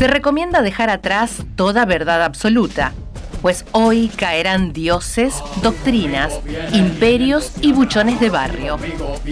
[0.00, 2.94] Se recomienda dejar atrás toda verdad absoluta
[3.42, 6.40] pues hoy caerán dioses, doctrinas,
[6.72, 8.78] imperios y buchones de barrio.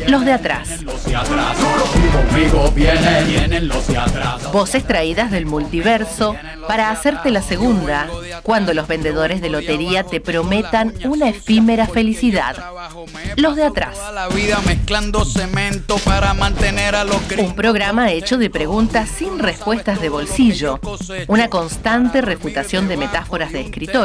[0.06, 0.84] Los de atrás.
[4.52, 8.08] Voces traídas del multiverso para hacerte la segunda,
[8.42, 12.56] cuando los vendedores de lotería te prometan una efímera felicidad.
[13.36, 13.98] Los de atrás.
[17.38, 20.80] Un programa hecho de preguntas sin respuestas de bolsillo,
[21.26, 23.97] una constante refutación de metáforas de escritor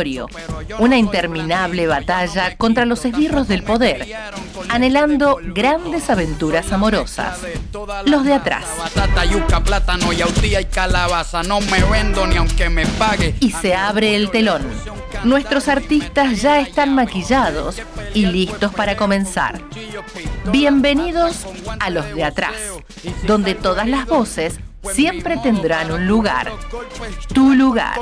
[0.80, 4.08] una interminable batalla contra los esbirros del poder,
[4.70, 7.40] anhelando grandes aventuras amorosas.
[8.06, 8.66] Los de atrás.
[13.40, 14.64] Y se abre el telón.
[15.24, 17.78] Nuestros artistas ya están maquillados
[18.14, 19.62] y listos para comenzar.
[20.52, 21.46] Bienvenidos
[21.80, 22.56] a los de atrás,
[23.28, 24.60] donde todas las voces
[24.92, 26.52] siempre tendrán un lugar.
[27.34, 28.00] Tu lugar.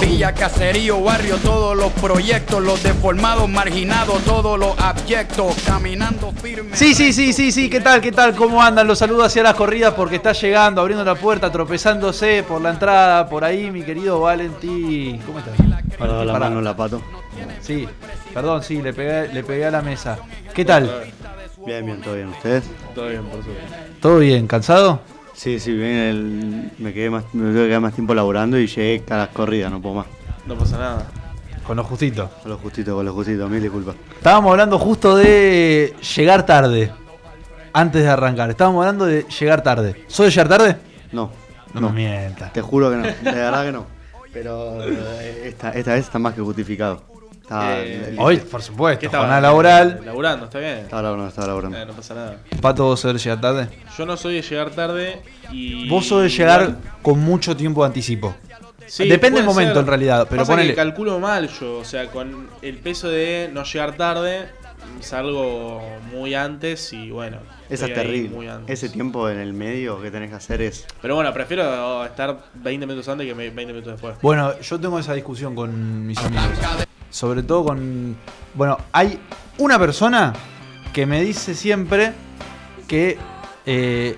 [0.00, 6.76] Villa, caserío, barrio, todos los proyectos, los deformados, marginados, todos los abyectos, caminando firme.
[6.76, 8.00] Sí, sí, sí, sí, sí, ¿qué tal?
[8.00, 8.34] ¿Qué tal?
[8.34, 8.86] ¿Cómo andan?
[8.86, 13.28] Los saludos hacia las corridas porque está llegando, abriendo la puerta, tropezándose por la entrada,
[13.28, 15.20] por ahí, mi querido Valentín.
[15.26, 15.54] ¿Cómo estás?
[15.98, 17.02] Para la mano, la pato.
[17.60, 17.88] Sí,
[18.32, 20.18] perdón, sí, le pegué, le pegué a la mesa.
[20.52, 20.90] ¿Qué tal?
[21.66, 22.28] Bien, bien, todo bien.
[22.28, 22.64] ¿Ustedes?
[22.94, 23.62] Todo bien, por suerte.
[24.00, 24.46] ¿Todo bien?
[24.46, 25.00] ¿Cansado?
[25.34, 29.02] Sí, sí, bien, me quedé más, me tuve que quedar más tiempo laburando y llegué
[29.10, 30.06] a las corridas, no puedo más.
[30.46, 31.06] No pasa nada.
[31.66, 32.30] Con lo justito.
[32.42, 33.96] Con lo justito, con lo justito, mil disculpas.
[34.16, 36.92] Estábamos hablando justo de llegar tarde.
[37.72, 38.50] Antes de arrancar.
[38.50, 40.04] Estábamos hablando de llegar tarde.
[40.06, 40.76] ¿Soy de llegar tarde?
[41.10, 41.30] No.
[41.72, 42.52] No, me mientas.
[42.52, 43.02] Te juro que no.
[43.02, 43.86] De verdad que no.
[44.32, 47.02] Pero eh, esta, esta vez está más que justificado.
[47.50, 50.00] Eh, hoy, por supuesto, jornada laboral.
[50.04, 50.78] Laburando, está bien.
[50.78, 51.78] Estaba laburando, estaba laburando.
[51.78, 52.38] Eh, no pasa nada.
[52.60, 53.68] ¿Pato, vos sos de llegar tarde?
[53.96, 55.22] Yo no soy de llegar tarde
[55.52, 55.88] y.
[55.88, 58.34] Vos sos de llegar con mucho tiempo de anticipo.
[58.98, 60.70] Depende del momento en realidad, pero ponele...
[60.70, 64.48] que calculo mal yo, o sea, con el peso de no llegar tarde,
[65.00, 65.80] salgo
[66.12, 67.38] muy antes y bueno.
[67.70, 68.50] Esa es terrible.
[68.66, 70.86] Ese tiempo en el medio que tenés que hacer es.
[71.00, 74.16] Pero bueno, prefiero estar 20 minutos antes que 20 minutos después.
[74.20, 78.16] Bueno, yo tengo esa discusión con mis amigos sobre todo con...
[78.54, 79.20] Bueno, hay
[79.58, 80.32] una persona
[80.92, 82.12] que me dice siempre
[82.88, 83.16] que
[83.64, 84.16] eh,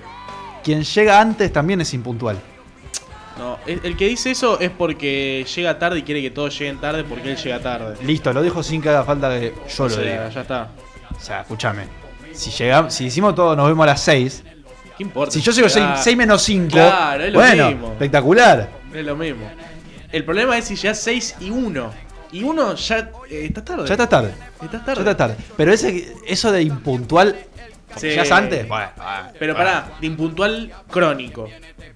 [0.65, 2.39] quien llega antes también es impuntual.
[3.39, 7.05] No, el, que dice eso es porque llega tarde y quiere que todos lleguen tarde
[7.05, 8.03] porque él llega tarde.
[8.03, 10.31] Listo, lo dijo sin que haga falta que yo lo diga.
[10.31, 10.71] Ya está.
[11.15, 11.85] O sea, escúchame.
[12.33, 14.43] Si llegamos, si hicimos todo, nos vemos a las 6.
[14.97, 15.33] ¿Qué importa?
[15.33, 16.71] Si yo llego 6, menos 5.
[16.71, 17.93] Claro, es lo bueno, mismo.
[17.93, 18.71] espectacular.
[18.95, 19.51] Es lo mismo.
[20.11, 22.06] El problema es si ya 6 y 1.
[22.37, 22.99] Y uno ya
[23.31, 23.87] eh, está tarde.
[23.87, 24.35] Ya está tarde.
[24.63, 25.05] Estás tarde.
[25.05, 25.37] Ya está tarde.
[25.57, 27.35] Pero ese, eso de impuntual.
[27.99, 28.69] ¿Ya es antes?
[28.69, 28.91] Bueno,
[29.39, 31.49] Pero pará, de impuntual crónico.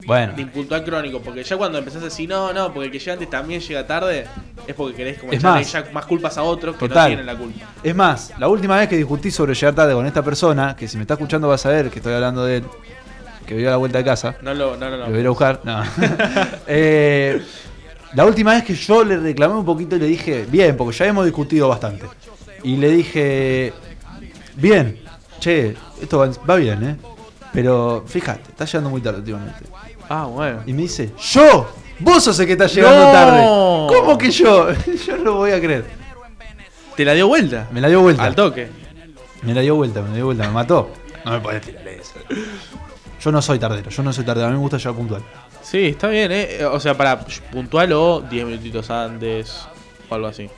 [0.07, 0.33] Bueno.
[0.33, 1.21] De impuntual crónico.
[1.21, 3.87] Porque ya cuando empezás a decir, no, no, porque el que llega antes también llega
[3.87, 4.27] tarde,
[4.67, 7.37] es porque querés como es más, ya más culpas a otros que no tienen la
[7.37, 7.67] culpa.
[7.83, 10.97] Es más, la última vez que discutí sobre llegar tarde con esta persona, que si
[10.97, 12.65] me está escuchando vas a ver que estoy hablando de él,
[13.47, 14.37] que vivió a la vuelta de casa.
[14.41, 15.07] No, lo, no, no, no.
[15.07, 15.61] Lo voy a buscar.
[15.65, 15.83] No.
[16.67, 17.43] eh,
[18.15, 21.07] la última vez que yo le reclamé un poquito y le dije, bien, porque ya
[21.07, 22.07] hemos discutido bastante.
[22.63, 23.73] Y le dije,
[24.57, 25.01] bien,
[25.39, 26.97] che, esto va, bien, ¿eh?
[27.53, 29.65] Pero fíjate, está llegando muy tarde últimamente.
[30.09, 30.63] Ah, bueno.
[30.67, 31.71] Y me dice, ¡yo!
[32.01, 33.43] Vos sos el que está llegando tarde.
[33.89, 34.69] ¿Cómo que yo?
[35.07, 35.85] yo no lo voy a creer.
[36.97, 37.69] ¿Te la dio vuelta?
[37.71, 38.25] Me la dio vuelta.
[38.25, 38.69] Al toque.
[39.43, 40.91] Me la dio vuelta, me la dio vuelta, me mató.
[41.25, 42.15] No me podés tirar eso.
[43.21, 45.23] Yo no soy tardero, yo no soy tardero, a mí me gusta llegar puntual.
[45.63, 46.65] Sí, está bien, ¿eh?
[46.65, 47.21] O sea, para
[47.53, 49.67] puntual o 10 minutitos antes
[50.09, 50.49] o algo así.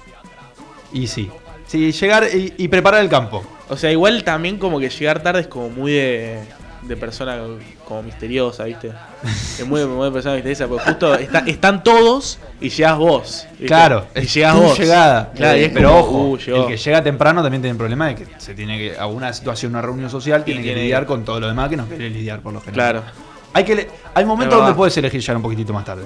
[0.92, 1.30] Y sí.
[1.66, 3.42] Sí, llegar y, preparar el campo.
[3.68, 6.40] O sea, igual también como que llegar tarde es como muy de,
[6.82, 7.38] de persona
[7.86, 8.92] como misteriosa, ¿viste?
[9.22, 13.46] Es muy, muy de persona misteriosa, porque justo están todos y llegas vos.
[13.66, 14.78] Claro, y llegas vos.
[14.78, 15.32] llegada.
[15.34, 18.54] Claro, y pero ojo, uh, el que llega temprano también tiene problema de que se
[18.54, 21.70] tiene que, a una situación, una reunión social, tiene, que lidiar con todo lo demás
[21.70, 22.92] que no quiere lidiar por lo general.
[22.92, 23.31] Claro.
[23.54, 26.04] Hay, que hay momentos donde puedes elegir llegar un poquitito más tarde.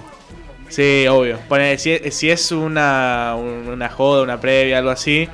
[0.69, 1.39] Sí, obvio.
[1.79, 5.29] si, es una, una joda, una previa, algo así,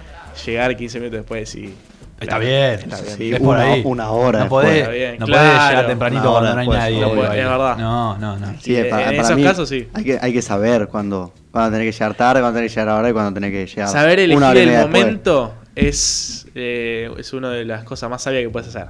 [0.44, 1.74] llegar 15 minutos después, sí.
[2.20, 3.34] Está bien, está bien.
[3.34, 3.82] es por una, ahí.
[3.84, 4.40] una hora.
[4.40, 7.00] No podés, no llegar tempranito cuando no hay nadie.
[7.00, 7.76] No es verdad.
[7.78, 8.46] No, no, no.
[8.64, 9.88] en esos casos sí.
[9.94, 12.94] Hay que, hay que saber cuándo, cuándo tenés que llegar tarde, cuándo tenés que llegar
[12.94, 13.88] ahora y cuándo tenés que llegar.
[13.88, 18.68] Saber elegir el momento es, eh, es una de las cosas más sabias que puedes
[18.68, 18.88] hacer.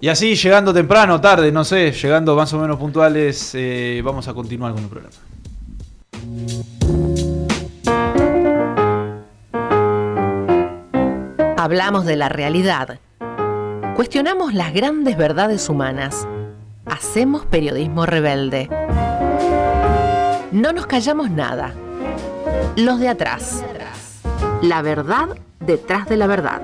[0.00, 4.34] Y así, llegando temprano, tarde, no sé, llegando más o menos puntuales, eh, vamos a
[4.34, 5.16] continuar con el programa.
[11.56, 13.00] Hablamos de la realidad.
[13.96, 16.28] Cuestionamos las grandes verdades humanas.
[16.84, 18.68] Hacemos periodismo rebelde.
[20.52, 21.72] No nos callamos nada.
[22.76, 23.64] Los de atrás.
[24.62, 25.28] La verdad
[25.58, 26.60] detrás de la verdad.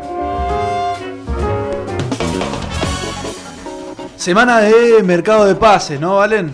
[4.22, 6.52] Semana de mercado de pases, ¿no, Valen?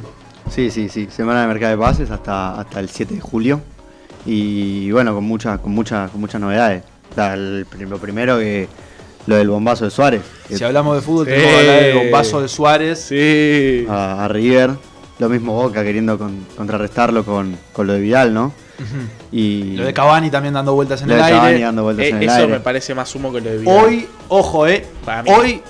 [0.50, 1.06] Sí, sí, sí.
[1.14, 3.60] Semana de mercado de pases hasta, hasta el 7 de julio.
[4.24, 6.82] Y bueno, con muchas con muchas con muchas novedades.
[7.14, 8.66] La- el lo primero que
[9.26, 10.22] lo del bombazo de Suárez.
[10.50, 11.32] Si hablamos de fútbol, Sí.
[11.32, 13.00] tenemos que hablar del bombazo de Suárez.
[13.06, 13.86] Sí.
[13.86, 14.70] a, a River.
[15.18, 18.50] Lo mismo Boca queriendo con- contrarrestarlo con, con lo de Vidal, ¿no?
[19.32, 21.36] Y Lo de Cavani también dando vueltas en lo el de aire.
[21.38, 22.46] Cavani dando vueltas Eh, en el eso aire.
[22.52, 23.84] me parece más humo que lo de Vidal.
[23.84, 24.86] Hoy, ojo, eh.
[25.04, 25.30] Para mí.
[25.36, 25.62] Hoy,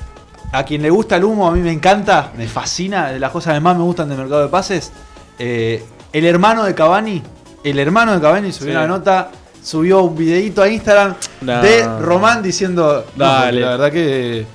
[0.52, 3.08] a quien le gusta el humo, a mí me encanta, me fascina.
[3.08, 4.92] De las cosas que más me gustan del mercado de pases.
[5.38, 7.22] eh, el hermano de Cavani,
[7.62, 8.76] el hermano de Cavani subió Sí.
[8.76, 9.30] una nota,
[9.62, 11.60] subió un videito a Instagram No.
[11.62, 13.04] de Román diciendo.
[13.14, 13.60] "No, Dale.
[13.60, 14.46] la verdad que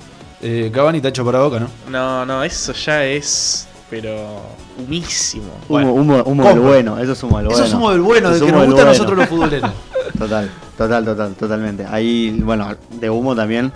[0.42, 1.68] eh, Cavani está hecho para boca, ¿no?
[1.90, 3.66] No, no, eso ya es.
[3.88, 4.42] Pero.
[4.76, 5.44] humísimo.
[5.44, 7.58] Humo, Bueno, humo, humo del bueno, eso es humo del bueno.
[7.62, 8.90] Eso es humo del bueno, del que nos gusta a bueno.
[8.90, 9.70] nosotros los futboleros.
[10.18, 11.86] Total, total, total, totalmente.
[11.88, 13.72] Ahí, bueno, de humo también,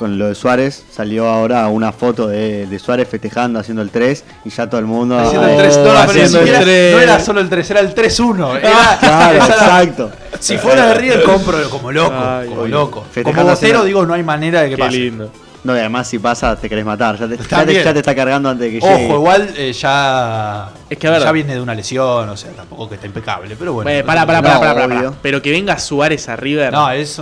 [0.00, 4.24] con lo de Suárez, salió ahora una foto de, de Suárez festejando, haciendo el 3,
[4.46, 5.18] y ya todo el mundo...
[5.18, 6.94] Haciendo el 3, no, haciendo el siquiera- tres.
[6.94, 8.56] no era solo el 3, era el 3-1.
[8.62, 10.10] Era, Claro, era- exacto.
[10.40, 12.14] Si fuera de River, compro como loco.
[12.18, 13.04] Ay, como loco.
[13.12, 14.96] Festejando Como botero, digo, no hay manera de que Qué pase.
[14.96, 15.30] lindo.
[15.64, 18.14] No, y además si pasa te querés matar, ya te, ya te, ya te está
[18.14, 19.04] cargando antes de que llegue.
[19.04, 20.70] Ojo, igual eh, ya.
[20.88, 21.22] Es que, a ver.
[21.22, 23.90] ya viene de una lesión, o sea, tampoco que está impecable, pero bueno.
[23.90, 25.12] Bueno, pará, pará, No, pará, pará.
[25.20, 26.72] Pero que venga Suárez a River.
[26.72, 27.18] No, es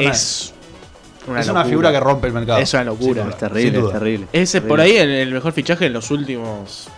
[1.29, 2.59] una- es una, figura que rompe el mercado.
[2.59, 3.27] Es una locura.
[3.29, 4.27] Es terrible, es terrible.
[4.33, 6.89] Es eh, por ahí el, el mejor fichaje en los últimos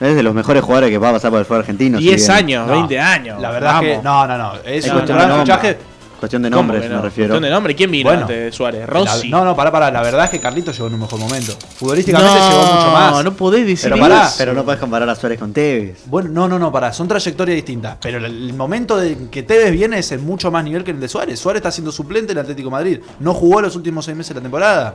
[0.00, 1.98] Es de los mejores jugadores que va a pasar por el fútbol argentino.
[1.98, 2.30] si 10 bien.
[2.36, 3.40] años, No, 20 años.
[3.40, 3.96] La verdad Vamos.
[3.98, 4.02] que.
[4.02, 4.54] No, no, no.
[4.64, 5.78] Es Es un gran fichaje.
[6.24, 7.02] Cuestión de ¿Cómo nombres, que me no?
[7.02, 7.28] refiero.
[7.28, 7.74] Cuestión de nombre.
[7.74, 8.22] ¿Quién vino Bueno.
[8.22, 8.80] antes de Suárez?
[8.80, 9.28] La- Rossi.
[9.30, 9.90] no, no, pará, pará.
[9.90, 11.52] La verdad es que Carlitos llegó en un mejor momento.
[11.76, 13.12] Futbolísticamente llegó mucho más.
[13.12, 14.02] No, no podés decir Pero eso.
[14.02, 14.30] pará.
[14.38, 16.02] Pero no puedes comparar a Suárez con Tevez.
[16.06, 16.92] Bueno, no, no, no, pará.
[16.92, 17.96] Son trayectorias distintas.
[18.00, 21.00] Pero el, el momento de que Tevez viene es en mucho más nivel que el
[21.00, 21.38] de Suárez.
[21.38, 23.00] Suárez está siendo suplente en el Atlético de Madrid.
[23.20, 24.94] No jugó los últimos seis meses de la temporada.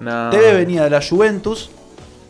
[0.00, 0.30] No.
[0.30, 1.70] Tevez venía de la Juventus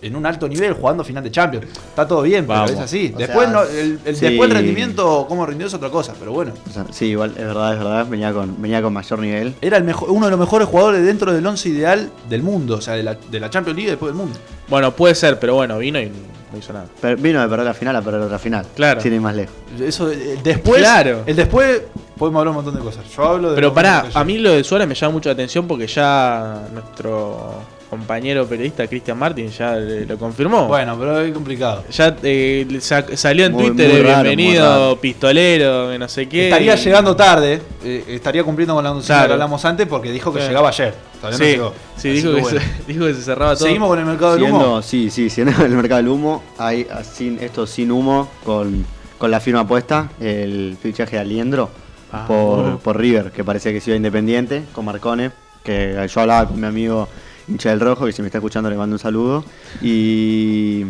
[0.06, 1.66] en un alto nivel jugando final de Champions.
[1.66, 2.72] Está todo bien, pero Vamos.
[2.72, 3.12] es así.
[3.14, 4.26] O Después, sea, no, el, el- sí.
[4.26, 6.52] después el rendimiento, cómo rindió es otra cosa, pero bueno.
[6.68, 8.06] O sea, sí, igual, es verdad, es verdad.
[8.08, 9.54] Venía con, venía con mayor nivel.
[9.60, 12.80] Era el mejor, uno de los mejores jugadores dentro del once ideal del mundo, o
[12.80, 14.38] sea, de la, de la Champions League y después del mundo.
[14.68, 16.06] Bueno, puede ser, pero bueno, vino y
[16.52, 16.86] no hizo nada.
[17.00, 18.64] Pero vino de perder la final a perder otra final.
[18.76, 19.00] Claro.
[19.00, 19.54] Sin ir más lejos.
[19.80, 21.22] Eso, eh, después, Claro.
[21.26, 21.82] el después,
[22.16, 23.04] podemos hablar un montón de cosas.
[23.14, 25.66] Yo hablo de Pero pará, a mí lo de Suárez me llama mucho la atención
[25.66, 27.54] porque ya nuestro
[27.98, 30.66] compañero periodista Cristian Martin ya le- lo confirmó.
[30.66, 31.84] Bueno, pero es complicado.
[31.92, 36.44] Ya eh, sa- salió en Muy- Twitter muy raro, bienvenido pistolero, no sé qué.
[36.46, 39.28] Estaría y- llegando tarde, eh, estaría cumpliendo con la consigna Claro.
[39.28, 40.48] que hablamos antes porque dijo que Sí.
[40.48, 40.94] llegaba ayer.
[41.20, 41.74] Todavía no Sí, llegó.
[41.96, 42.60] sí dijo, que bueno.
[42.60, 43.64] se, dijo que se cerraba todo.
[43.66, 44.82] Seguimos con el mercado del humo.
[44.82, 48.84] Sí, sí, siendo el mercado del humo, hay ah, sin, esto sin humo, con,
[49.18, 51.70] con la firma puesta, el fichaje de Aliendro
[52.12, 52.78] Ah, por, bueno.
[52.78, 55.30] por River, que parecía que se iba independiente, con Marcone,
[55.64, 57.08] que yo hablaba con mi amigo
[57.48, 59.44] hincha del rojo, que si me está escuchando le mando un saludo,
[59.82, 60.84] y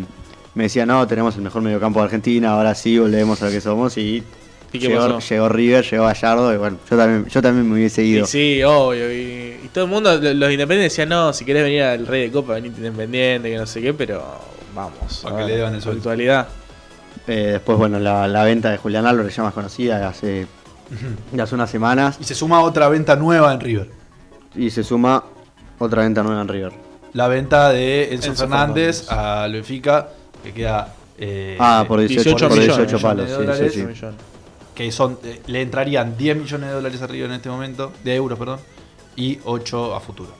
[0.55, 3.61] me decía, no, tenemos el mejor mediocampo de Argentina, ahora sí volvemos a lo que
[3.61, 4.23] somos, y,
[4.71, 8.11] ¿Y qué llegó, River, llegó Gallardo, y bueno, yo también, yo también me hubiese Y
[8.15, 8.25] ido.
[8.25, 9.11] sí, obvio.
[9.11, 12.23] Y, y todo el mundo, lo- los independientes decían, no, si querés venir al Rey
[12.23, 14.23] de Copa, venite independiente, que no sé qué, pero
[14.75, 15.21] vamos.
[15.23, 15.99] Para a que le deban el sueldo.
[15.99, 16.47] Actualidad.
[17.27, 20.47] Eh, después, bueno, la, la venta de Julián Álvarez, ya más conocida, de hace,
[21.31, 22.17] de hace unas semanas.
[22.19, 23.89] Y se suma otra venta nueva en River.
[24.55, 25.23] Y se suma
[25.79, 26.73] otra venta nueva en River.
[27.13, 29.33] La venta de Enzo, Enzo Fernández, Fernández.
[29.43, 30.09] al Benfica,
[30.43, 30.93] que queda.
[31.17, 33.25] eh, Ah, por 18, 18 por millones 18 palos.
[33.27, 33.73] de Sí, dólares.
[33.73, 33.85] sí, sí.
[33.87, 34.15] millones.
[34.75, 38.37] Que son, eh, le entrarían 10 millones de dólares arriba en este momento, de euros,
[38.37, 38.59] perdón,
[39.15, 40.31] y 8 a futuro.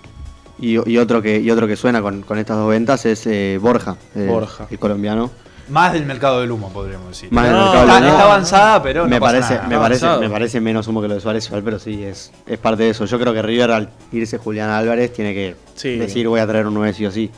[0.60, 3.58] Y, y otro que, y otro que suena con, con estas dos ventas es eh,
[3.62, 4.68] Borja, eh, Borja.
[4.70, 5.32] el colombiano.
[5.68, 7.32] Más del mercado del humo, podríamos decir.
[7.32, 8.12] Más del mercado está, del humo.
[8.14, 9.68] está avanzada, pero me, no pasa parece, nada.
[9.68, 10.22] me, parece, Avanzado.
[10.22, 12.90] me parece menos humo que lo de Suárez igual, pero sí, es, es parte de
[12.92, 13.06] eso.
[13.06, 15.98] Yo creo que River al irse Julián Álvarez tiene que Sí.
[15.98, 17.32] decir voy a traer un 9 sí o sí.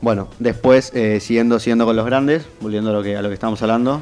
[0.00, 3.34] Bueno, después, eh, siguiendo, siguiendo con los grandes, volviendo a lo que, a lo que
[3.34, 4.00] estamos hablando,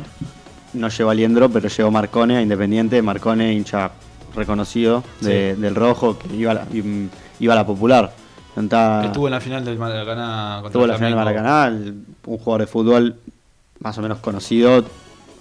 [0.73, 3.93] no llegó Aliendro, pero llegó Marcone a Independiente, Marcone hincha
[4.35, 6.67] reconocido de- del rojo, que iba a la,
[7.39, 8.13] iba a la popular.
[8.57, 11.43] Está- Estuvo en la final del Maracaná contra Tuvo el la final de Flamengo.
[11.49, 11.93] Maracaná,
[12.27, 13.17] un jugador de fútbol
[13.81, 14.85] más o menos conocido.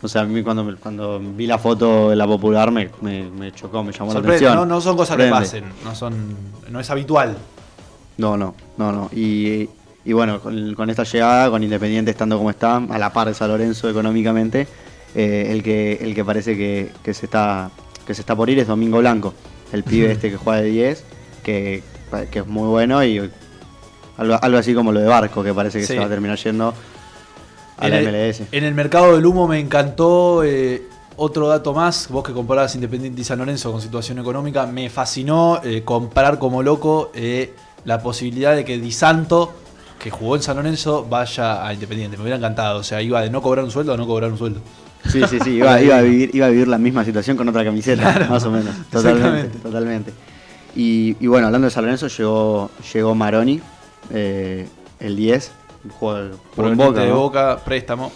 [0.02, 3.30] O sea, a mí cuando, me- cuando vi la foto de la popular me, me-
[3.30, 4.56] me chocó, me llamó la Sorprende, atención.
[4.56, 6.14] no, no son cosas que pasen, no, son,
[6.70, 7.38] no es habitual.
[8.18, 9.10] No, no, no, no.
[9.14, 9.70] Y,
[10.06, 13.34] y bueno, con, con esta llegada, con Independiente estando como está, a la par de
[13.34, 14.68] San Lorenzo económicamente,
[15.16, 17.70] eh, el que el que parece que, que se está
[18.06, 19.34] que se está por ir es Domingo Blanco,
[19.72, 21.04] el pibe este que juega de 10,
[21.44, 21.82] que,
[22.32, 23.30] que es muy bueno y
[24.18, 25.94] algo, algo así como lo de Barco, que parece que Sí.
[25.94, 26.74] se va a terminar yendo
[27.78, 28.42] a en la el, MLS.
[28.52, 30.84] en el mercado del humo me encantó eh,
[31.18, 32.08] otro dato más.
[32.10, 36.62] Vos que comparás Independiente y San Lorenzo con situación económica, me fascinó eh, comprar como
[36.64, 37.54] loco eh,
[37.86, 39.52] la posibilidad de que Di Santo,
[40.00, 42.18] que jugó en San Lorenzo, vaya a Independiente.
[42.18, 42.80] Me hubiera encantado.
[42.80, 44.62] O sea, iba de no cobrar un sueldo a no cobrar un sueldo.
[45.12, 47.64] Sí, sí, sí, iba, iba a vivir, iba a vivir la misma situación con otra
[47.66, 48.74] camiseta, Claro, más o menos.
[48.90, 50.14] Totalmente, totalmente.
[50.76, 53.62] Y, y bueno, hablando de San Lorenzo, llegó, llegó Maroni,
[54.12, 54.68] eh,
[55.00, 55.52] el 10,
[56.00, 56.18] jugó
[56.56, 57.16] jugó en Boca, de ¿no?
[57.20, 58.12] Boca, préstamo.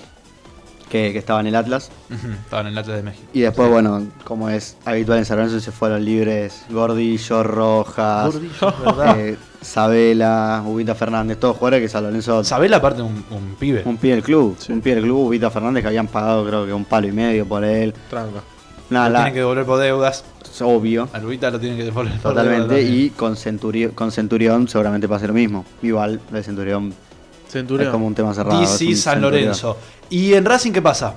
[0.89, 1.91] que, que estaba en el Atlas.
[2.43, 3.25] Estaba en el Atlas de México.
[3.33, 9.03] Y después, bueno, como es habitual en San Lorenzo, se fueron libres Gordillo, Rojas, Gordillo,
[9.17, 13.83] eh, Sabela, Ubita Fernández, todos jugadores que San Lorenzo Sabela, aparte, un, un pibe.
[13.85, 14.71] un pie del club, Sí.
[14.71, 17.45] un pie del club, Ubita Fernández que habían pagado creo que un palo y medio
[17.45, 17.93] por él.
[18.09, 18.41] Tranca.
[18.89, 20.23] Nada, lo la- tienen que devolver por deudas.
[20.43, 22.75] es obvio, A Lubita lo tienen que devolver por totalmente.
[22.75, 22.89] deudas.
[22.91, 25.65] Y con, Centurión, con Centurión seguramente pase lo mismo.
[25.81, 26.93] Igual, de Centurión
[27.49, 27.87] Centurión.
[27.87, 28.59] es como un tema cerrado.
[28.59, 29.21] DC San Centurión.
[29.45, 29.77] Lorenzo.
[30.09, 31.13] ¿Y en Racing qué pasa?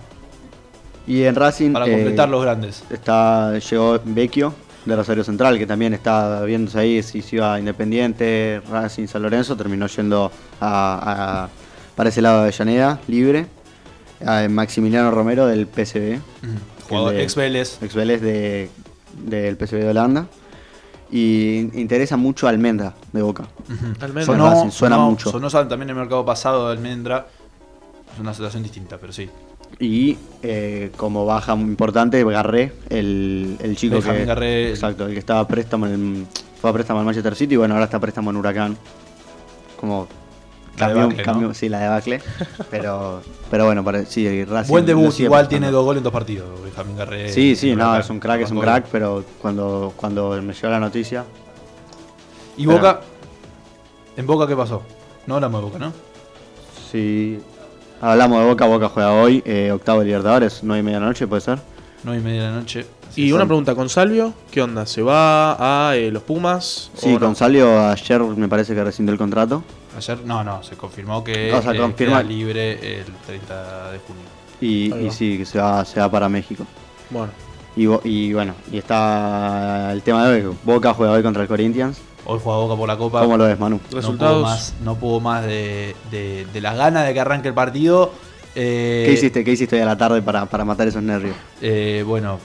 [1.06, 2.84] Y en Racing Para eh, completar los grandes.
[2.90, 4.52] está llegó Vecchio
[4.84, 9.22] de Rosario Central, que también está viéndose ahí si se iba a Independiente, Racing, San
[9.22, 11.48] Lorenzo, terminó yendo a, a-
[11.96, 13.46] para ese lado de Avellaneda, libre.
[14.24, 16.20] A Maximiliano Romero del PSV,
[16.90, 17.78] Jugador de- ex Vélez.
[17.82, 18.68] ex Vélez de,
[19.25, 20.26] del PSV de Holanda.
[21.12, 23.49] Y interesa mucho Almendra de Boca.
[24.00, 24.25] Almendra.
[24.25, 25.30] Sonó- Racing, suena mucho.
[25.30, 27.26] Sonó también en el mercado pasado de Almendra.
[28.14, 29.28] Es una situación distinta, pero sí.
[29.80, 34.26] Y eh, como baja muy importante, Garré, el, el chico Benjamín que.
[34.26, 34.70] Garré.
[34.70, 36.26] Exacto, el que estaba a préstamo en el-
[36.61, 38.76] fue a préstamo al Manchester City y bueno, ahora está a préstamo en Huracán.
[39.80, 40.06] Como.
[40.80, 41.54] Cambió- debacle, cambió- ¿no?
[41.54, 42.20] Sí, la debacle.
[42.70, 46.62] pero, pero bueno, para, sí, Racing Buen debut, igual tiene dos goles en dos partidos.
[46.62, 47.32] Benjamín Garré.
[47.32, 50.80] Sí, sí, no, es un crack, es un crack, pero cuando, cuando me llegó la
[50.80, 51.25] noticia.
[52.56, 53.00] ¿Y Pero- Boca?
[54.16, 54.82] ¿En Boca qué pasó?
[55.26, 55.92] No hablamos de Boca, ¿no?
[56.90, 57.38] Sí.
[58.00, 61.08] Hablamos de Boca, Boca juega hoy, eh, octavo de Libertadores, 9 y media de la
[61.08, 61.58] noche, puede ser.
[62.02, 62.87] No y media de la noche.
[63.16, 64.87] Y una pregunta con Salvio, ¿qué onda?
[64.87, 66.90] ¿Se va a eh, los Pumas?
[66.94, 67.18] Sí, no?
[67.20, 69.62] Gonzalo ayer me parece que rescindió el contrato.
[69.97, 73.99] Ayer, no, no, se confirmó que O sea, eh, confirma- queda libre el 30 de
[73.99, 74.23] junio.
[74.61, 76.64] Y, y sí, que se va, se va para México.
[77.11, 77.32] Bueno,
[77.76, 80.56] Y, y bueno, y está el tema de hoy.
[80.64, 81.99] Boca juega hoy contra el Corinthians.
[82.26, 83.20] Hoy juega Boca por la Copa.
[83.23, 83.76] ¿Cómo lo ves, Manu?
[83.76, 84.42] No puedo resultados.
[84.42, 88.12] más, no puedo más de, de, de las ganas de que arranque el partido.
[88.54, 89.42] Eh, ¿Qué hiciste?
[89.44, 91.35] ¿Qué hiciste hoy a la tarde para, para matar esos nervios?
[91.62, 92.38] eh, bueno,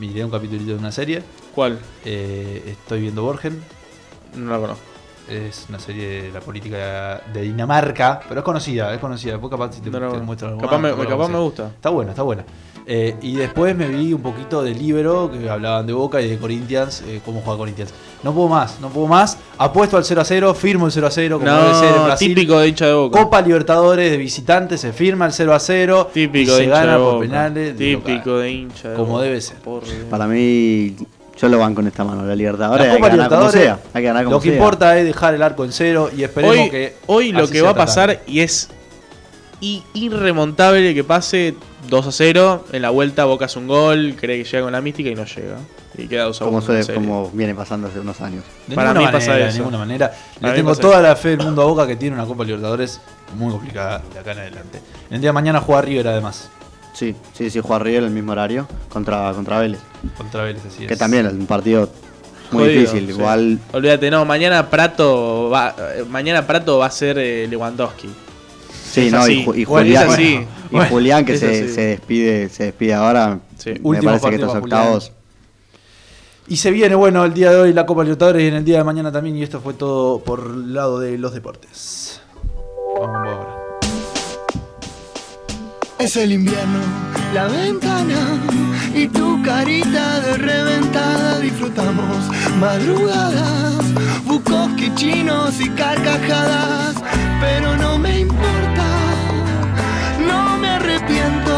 [0.00, 1.22] miré un capítulo de una serie.
[1.54, 1.78] ¿cuál?
[2.04, 3.62] Eh, estoy viendo Borgen.
[4.34, 4.84] No la conozco.
[5.28, 9.32] Es una serie de la política de Dinamarca, pero es conocida, es conocida.
[9.32, 11.66] Después capaz si te, No te muestro alguna, Capaz me- capaz me gusta.
[11.68, 12.44] Está buena, está buena.
[12.86, 16.36] Eh, y después me vi un poquito de libro que hablaban de Boca y de
[16.36, 17.94] Corinthians, eh, cómo juega Corinthians.
[18.22, 19.38] No puedo más, no puedo más.
[19.56, 22.04] Apuesto al 0 a 0, firmo el 0 a 0, como debe ser en No,
[22.04, 22.34] Brasil.
[22.34, 23.22] típico de hincha de boca.
[23.22, 26.80] Copa Libertadores de visitante, se firma el 0 a 0 Típico y de se hincha
[26.80, 27.20] gana de por boca.
[27.26, 27.78] penales.
[27.78, 28.42] de Típico local.
[28.42, 29.22] de hincha de Como Boca.
[29.24, 29.56] debe ser.
[29.60, 29.82] Por.
[30.10, 30.94] Para mí,
[31.44, 32.24] yo lo van con esta mano.
[32.24, 33.90] La Libertadores La hay que Copa ganar como Libertadores, sea.
[33.92, 34.56] Hay que ganar como lo que sea.
[34.56, 36.96] importa es dejar el arco en cero y esperemos Hoy, que.
[37.06, 38.70] hoy lo que va a pasar y es
[39.60, 41.54] irremontable que pase
[41.88, 42.64] 2 a 0.
[42.72, 45.24] En la vuelta Boca hace un gol, cree que llega con la mística y no
[45.24, 45.56] llega.
[45.96, 46.60] Y queda 2 a 1.
[46.60, 48.42] Como, en como viene pasando hace unos años.
[48.66, 50.12] De Para ninguna mí pasa manera, de ninguna manera.
[50.40, 51.02] Para Le tengo toda eso.
[51.02, 53.00] la fe del mundo a Boca que tiene una Copa Libertadores
[53.36, 54.80] muy complicada de acá en adelante.
[55.10, 56.48] El día de mañana juega River además,
[56.94, 59.80] Sí, sí, sí, juega River el mismo horario contra, contra Vélez.
[60.16, 60.98] contra Vélez, así Que es.
[60.98, 61.88] también es un partido
[62.52, 63.06] muy Jodido, difícil.
[63.06, 63.10] sí.
[63.12, 68.08] Igual, Olvídate, no, mañana Prato va, eh, mañana Prato va a ser eh, Lewandowski.
[68.92, 69.44] sí, es no, y, así.
[69.44, 70.24] Ju- y Bueno, Julián, así.
[70.70, 73.40] y Bueno, Julián que se, se despide, se despide ahora.
[73.58, 73.70] Sí.
[73.70, 75.12] Me Último parece que partido estos octavos.
[76.46, 78.78] Y se viene, bueno, el día de hoy la Copa Libertadores y en el día
[78.78, 79.36] de mañana también.
[79.36, 82.20] Y esto fue todo por el lado de los deportes.
[83.00, 83.63] Vamos ahora.
[86.04, 86.80] Es el invierno,
[87.32, 88.38] la ventana
[88.94, 91.40] y tu carita de reventada.
[91.40, 92.28] Disfrutamos
[92.60, 93.78] madrugadas,
[94.26, 96.96] Bukowski chinos y carcajadas.
[97.40, 98.86] Pero no me importa,
[100.28, 101.53] no me arrepiento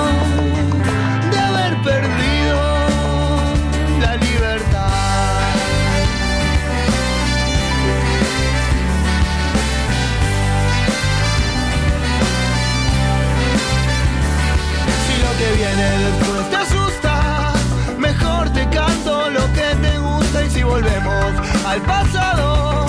[15.38, 16.50] que viene después.
[16.50, 17.52] Te asusta,
[17.98, 21.32] mejor te canto lo que te gusta y si volvemos
[21.66, 22.85] al pasado,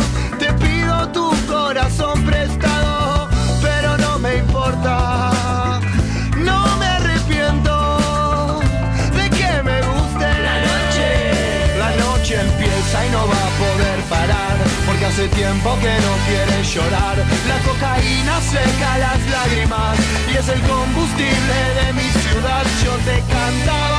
[15.18, 17.18] hace tiempo que no quiere llorar.
[17.48, 19.98] La cocaína seca las lágrimas
[20.32, 22.64] y es el combustible de mi ciudad.
[22.84, 23.97] Yo te cantaba,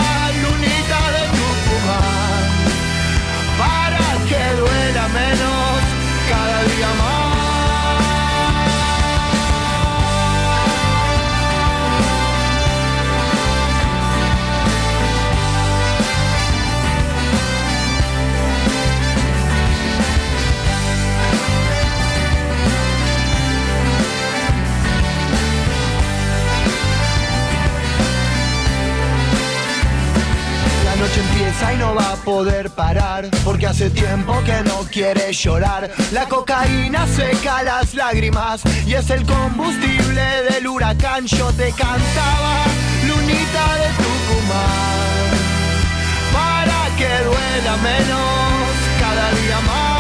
[33.44, 35.90] Porque hace tiempo que no quiere llorar.
[36.12, 41.26] La cocaína seca las lágrimas Y es el combustible del huracán.
[41.26, 42.64] Yo te cantaba,
[43.04, 45.28] lunita de Tucumán
[46.32, 48.70] Para que duela menos
[49.00, 49.99] cada día más.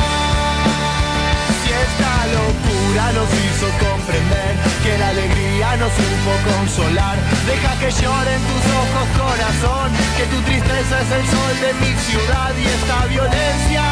[1.64, 7.16] Si esta locura nos hizo comprender que la alegría nos supo consolar.
[7.46, 12.52] Deja que lloren tus ojos, corazón, que tu tristeza es el sol de mi ciudad
[12.62, 13.84] y esta violencia,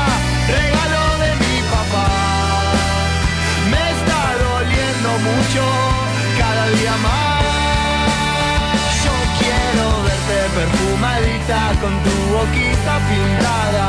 [0.58, 2.08] regalo de mi papá.
[3.72, 5.62] Me está doliendo mucho
[6.40, 7.44] cada día más.
[9.04, 13.88] Yo quiero verte perfumadita con tu boquita pintada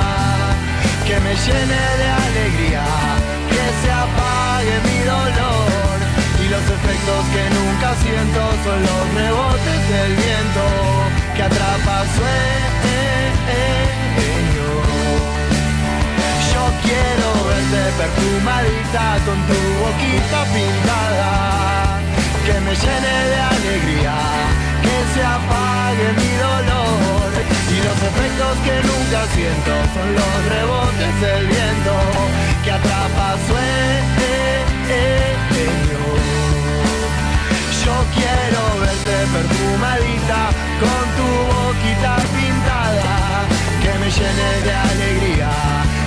[1.08, 2.86] que me llene de alegría,
[3.52, 5.87] que se apague mi dolor
[6.48, 10.64] y los efectos que nunca siento son los rebotes del viento
[11.36, 13.48] que atrapa sueño.
[16.52, 21.34] Yo quiero verte perfumadita con tu boquita pintada,
[22.46, 24.16] que me llene de alegría,
[24.86, 27.30] que se apague mi dolor
[27.76, 31.96] y los efectos que nunca siento son los rebotes del viento
[32.64, 33.87] que atrapa sueño.
[44.18, 45.50] Que me llene de alegría,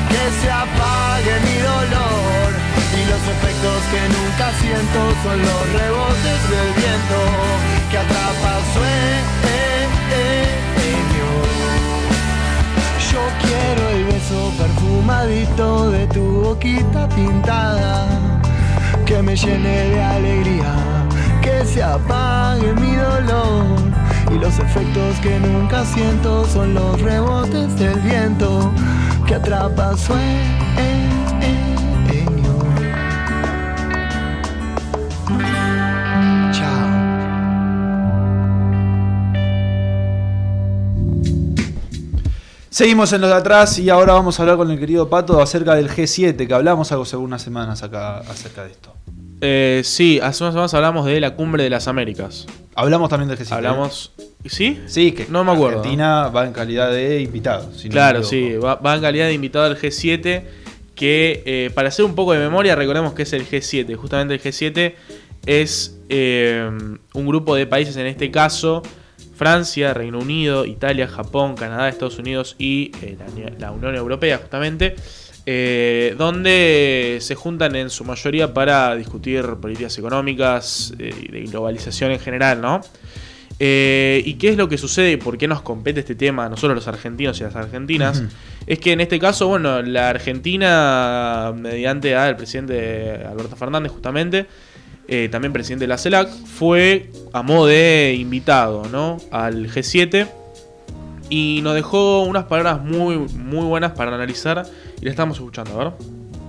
[0.08, 2.50] que se apague mi dolor
[2.98, 7.20] y los efectos que nunca siento son los rebotes del viento
[7.90, 9.10] que atrapa sueño.
[13.12, 18.06] Yo quiero el beso perfumadito de tu boquita pintada,
[19.04, 20.74] que me llene de alegría,
[21.42, 24.09] que se apague mi dolor.
[24.32, 28.72] Y los efectos que nunca siento son los rebotes del viento
[29.26, 30.70] que atrapa sueño.
[36.52, 36.90] Chao.
[42.70, 45.74] Seguimos en los de atrás y ahora vamos a hablar con el querido Pato acerca
[45.74, 48.99] del G7, que hablamos hace unas semanas acá acerca de esto.
[49.40, 52.46] Eh, sí, hace unas semanas hablamos de la cumbre de las Américas.
[52.74, 53.50] Hablamos también del G7.
[53.50, 53.54] ¿eh?
[53.54, 54.12] Hablamos.
[54.46, 54.80] ¿Sí?
[54.86, 55.78] Sí, que No me acuerdo.
[55.78, 57.72] Argentina va en calidad de invitado.
[57.74, 60.42] si Claro, sí, va, va en calidad de invitado al G7,
[60.94, 63.94] que eh, para hacer un poco de memoria, recordemos que es el G7.
[63.96, 64.94] Justamente el G7
[65.46, 66.70] es eh,
[67.14, 68.82] un grupo de países, en este caso
[69.40, 74.96] Francia, Reino Unido, Italia, Japón, Canadá, Estados Unidos y eh, la, la Unión Europea, justamente,
[75.46, 82.12] eh, donde se juntan en su mayoría para discutir políticas económicas eh, y de globalización
[82.12, 82.80] en general, ¿no?
[83.62, 86.48] Eh, ¿Y qué es lo que sucede y por qué nos compete este tema a
[86.48, 88.22] nosotros los argentinos y las argentinas?
[88.66, 94.46] Es que en este caso, bueno, la Argentina, mediante al presidente Alberto Fernández, justamente,
[95.08, 99.18] eh, también presidente de la CELAC, fue a modo de invitado, ¿no?
[99.30, 100.26] Al G7
[101.28, 104.64] y nos dejó unas palabras muy, muy buenas para analizar
[105.00, 105.94] y la estamos escuchando, ¿verdad?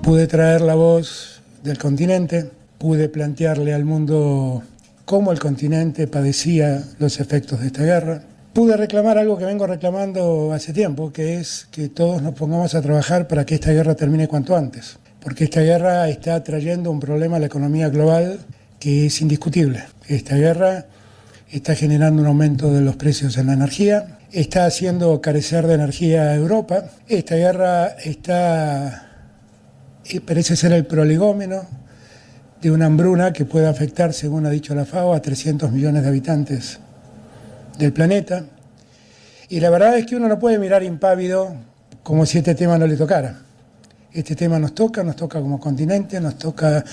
[0.03, 4.63] Pude traer la voz del continente, pude plantearle al mundo
[5.05, 8.23] cómo el continente padecía los efectos de esta guerra.
[8.53, 12.81] Pude reclamar algo que vengo reclamando hace tiempo, que es que todos nos pongamos a
[12.81, 17.37] trabajar para que esta guerra termine cuanto antes, porque esta guerra está trayendo un problema
[17.37, 18.39] a la economía global
[18.79, 19.83] que es indiscutible.
[20.07, 20.87] Esta guerra
[21.49, 26.23] está generando un aumento de los precios en la energía, está haciendo carecer de energía
[26.23, 29.07] a Europa, esta guerra está
[30.05, 31.63] y parece ser el prolegómeno
[32.61, 36.09] de una hambruna que puede afectar, según ha dicho la FAO, a 300 millones de
[36.09, 36.79] habitantes
[37.77, 38.45] del planeta.
[39.49, 41.55] Y la verdad es que uno no puede mirar impávido
[42.03, 43.39] como si este tema no le tocara.
[44.13, 46.83] Este tema nos toca, nos toca como continente, nos toca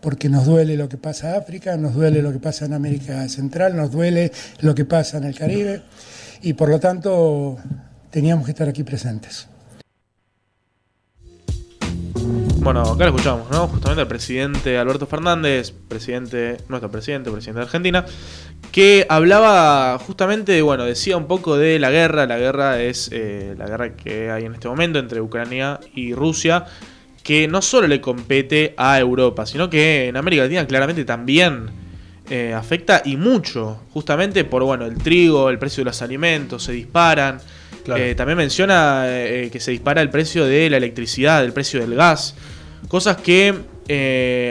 [0.00, 3.26] porque nos duele lo que pasa en África, nos duele lo que pasa en América
[3.28, 4.30] Central, nos duele
[4.60, 5.82] lo que pasa en el Caribe
[6.44, 7.56] y por lo tanto
[8.10, 9.48] teníamos que estar aquí presentes.
[12.58, 13.66] Bueno, acá lo escuchamos, ¿no?
[13.66, 18.04] Justamente al presidente Alberto Fernández, presidente, nuestro presidente, presidente de Argentina,
[18.72, 22.26] que hablaba justamente, bueno, decía un poco de la guerra.
[22.26, 26.66] La guerra es eh, la guerra que hay en este momento entre Ucrania y Rusia,
[27.22, 31.83] que no solo le compete a Europa, sino que en América Latina claramente también
[32.30, 36.72] eh, afecta y mucho, justamente por, bueno, el trigo, el precio de los alimentos, se
[36.72, 37.38] disparan.
[37.84, 38.02] Claro.
[38.02, 41.94] Eh, también menciona eh, que se dispara el precio de la electricidad, el precio del
[41.94, 42.34] gas.
[42.88, 43.74] Cosas que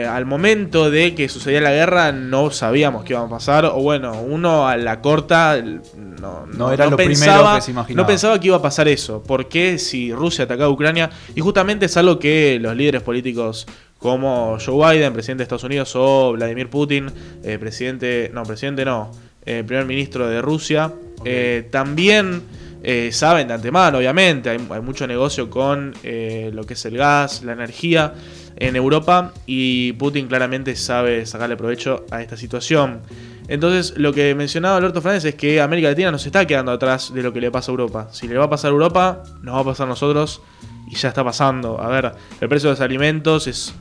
[0.08, 3.64] al momento de que sucedía la guerra no sabíamos que iban a pasar.
[3.64, 5.60] O bueno, uno a la corta
[5.96, 8.02] no, No era lo primero que se imaginaba.
[8.02, 9.24] No pensaba que iba a pasar eso.
[9.26, 11.10] Porque si Rusia atacaba a Ucrania.
[11.34, 13.66] Y justamente es algo que los líderes políticos
[14.04, 17.10] como Joe Biden, presidente de Estados Unidos, o Vladimir Putin,
[17.42, 18.30] eh, presidente.
[18.34, 19.10] No, presidente no.
[19.46, 20.92] eh, primer ministro de Rusia.
[21.24, 22.42] eh, también
[22.82, 24.50] eh, saben de antemano, obviamente.
[24.50, 28.12] Hay, hay mucho negocio con lo que es el gas, la energía
[28.56, 29.32] en Europa.
[29.46, 33.00] Y Putin claramente sabe sacarle provecho a esta situación.
[33.48, 37.22] Entonces, lo que mencionaba Alberto Fernández es que América Latina nos está quedando atrás de
[37.22, 38.08] lo que le pasa a Europa.
[38.12, 40.42] Si le va a pasar a Europa, nos va a pasar a nosotros
[40.90, 41.80] y ya está pasando.
[41.80, 43.74] A ver, el precio de los alimentos es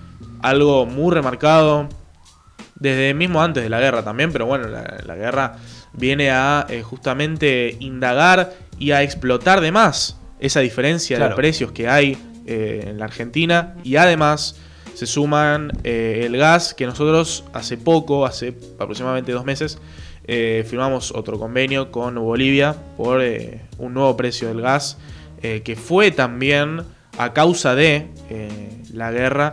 [0.43, 1.89] algo muy remarcado
[2.75, 5.55] desde mismo antes de la guerra también, pero bueno, la, la guerra
[5.93, 11.31] viene a eh, justamente indagar y a explotar de más esa diferencia Claro.
[11.31, 14.57] de precios que hay eh, en la Argentina y además
[14.95, 19.79] se suman eh, el gas que nosotros hace poco, hace aproximadamente dos meses,
[20.25, 23.21] firmamos otro convenio con Bolivia por
[23.77, 24.97] un nuevo precio del gas
[25.41, 26.81] que fue también
[27.17, 28.07] a causa de
[28.93, 29.51] la guerra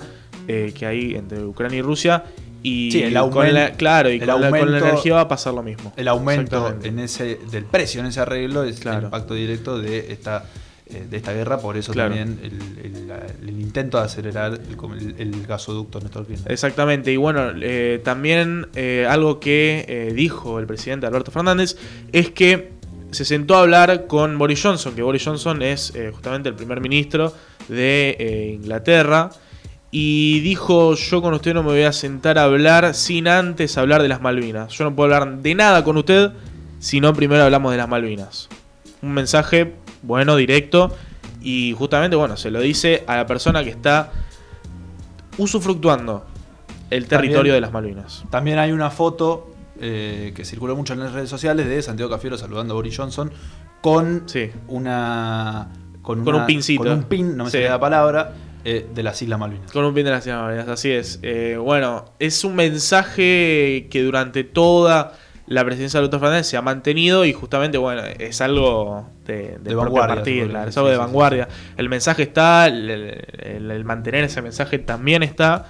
[0.48, 2.24] eh, que hay entre Ucrania y Rusia
[2.62, 5.14] y Sí, el con aumento- la, claro y el con, la, con la aumento- energía
[5.14, 8.80] va a pasar lo mismo El aumento en ese del precio en ese arreglo es
[8.80, 8.98] Claro.
[8.98, 10.44] el impacto directo de esta
[10.92, 12.14] eh, de esta guerra, por eso Claro.
[12.16, 14.58] también el, el- la- el intento de acelerar
[15.18, 16.50] el, gasoducto Néstor Kirchner.
[16.50, 21.76] Exactamente, y bueno, eh, también eh, algo que eh, dijo el presidente Alberto Fernández
[22.12, 22.72] es que
[23.12, 27.32] se sentó a hablar con Boris Johnson, que Boris Johnson es justamente el primer ministro
[27.68, 29.30] de Inglaterra,
[29.90, 34.02] y dijo, yo con usted no me voy a sentar a hablar sin antes hablar
[34.02, 34.72] de las Malvinas.
[34.72, 36.30] Yo no puedo hablar de nada con usted
[36.78, 38.48] si no primero hablamos de las Malvinas.
[39.02, 40.94] Un mensaje, bueno, directo,
[41.42, 44.12] y justamente, bueno, se lo dice a la persona que está
[45.38, 46.26] usufructuando
[46.90, 48.24] el territorio También- de las Malvinas.
[48.30, 49.46] También hay una foto
[49.82, 53.32] eh, que circuló mucho en las redes sociales de Santiago Cafiero saludando a Boris Johnson
[53.80, 54.50] con Sí.
[54.68, 55.68] una
[56.02, 56.82] con, Con una- un pincito.
[56.82, 57.56] con un pin, no me Sí.
[57.58, 58.32] sale la palabra,
[58.64, 59.70] eh, de las Islas Malvinas.
[59.72, 61.18] Con un pin de las Islas Malvinas, así es.
[61.22, 65.14] Eh, bueno, es un mensaje que durante toda
[65.46, 69.64] la presidencia de Alberto Fernández se ha mantenido y justamente, bueno, es algo de, del
[69.64, 71.48] De propio vanguardia, partido, se podría claro, es algo de sí, sí, vanguardia.
[71.76, 75.66] El mensaje está, el, el- el mantener ese mensaje también está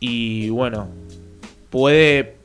[0.00, 0.88] y bueno,
[1.70, 2.36] puede...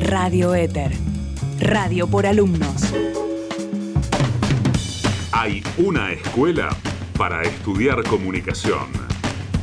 [0.00, 0.92] Radio Éter.
[1.60, 2.92] Radio por alumnos.
[5.32, 6.68] Hay una escuela
[7.16, 8.88] para estudiar comunicación.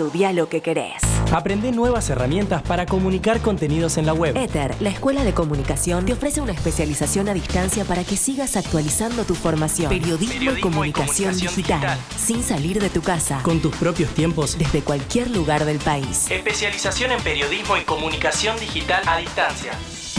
[0.00, 1.02] Estudia lo que querés.
[1.30, 4.34] Aprende nuevas herramientas para comunicar contenidos en la web.
[4.34, 9.24] Ether, la escuela de comunicación, te ofrece una especialización a distancia para que sigas actualizando
[9.24, 9.90] tu formación.
[9.90, 14.56] Periodismo, y comunicación, digital, sin salir de tu casa, Con tus propios tiempos.
[14.56, 16.30] desde cualquier lugar del país.
[16.30, 19.72] Especialización en periodismo y comunicación digital a distancia.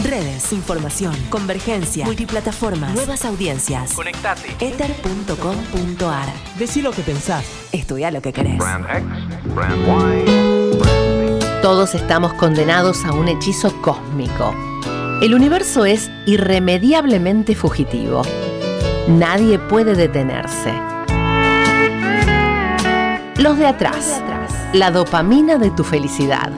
[0.04, 3.92] Redes, información, convergencia, multiplataformas, nuevas audiencias.
[3.92, 4.48] Conectate.
[4.58, 6.28] Ether.com.ar.
[6.58, 7.44] Decí lo que pensás.
[7.70, 8.60] Estudia lo que querés.
[11.62, 14.52] Todos estamos condenados a un hechizo cósmico.
[15.22, 18.22] El universo es irremediablemente fugitivo.
[19.06, 20.72] Nadie puede detenerse.
[23.36, 24.20] Los de atrás.
[24.72, 26.50] La dopamina de tu felicidad.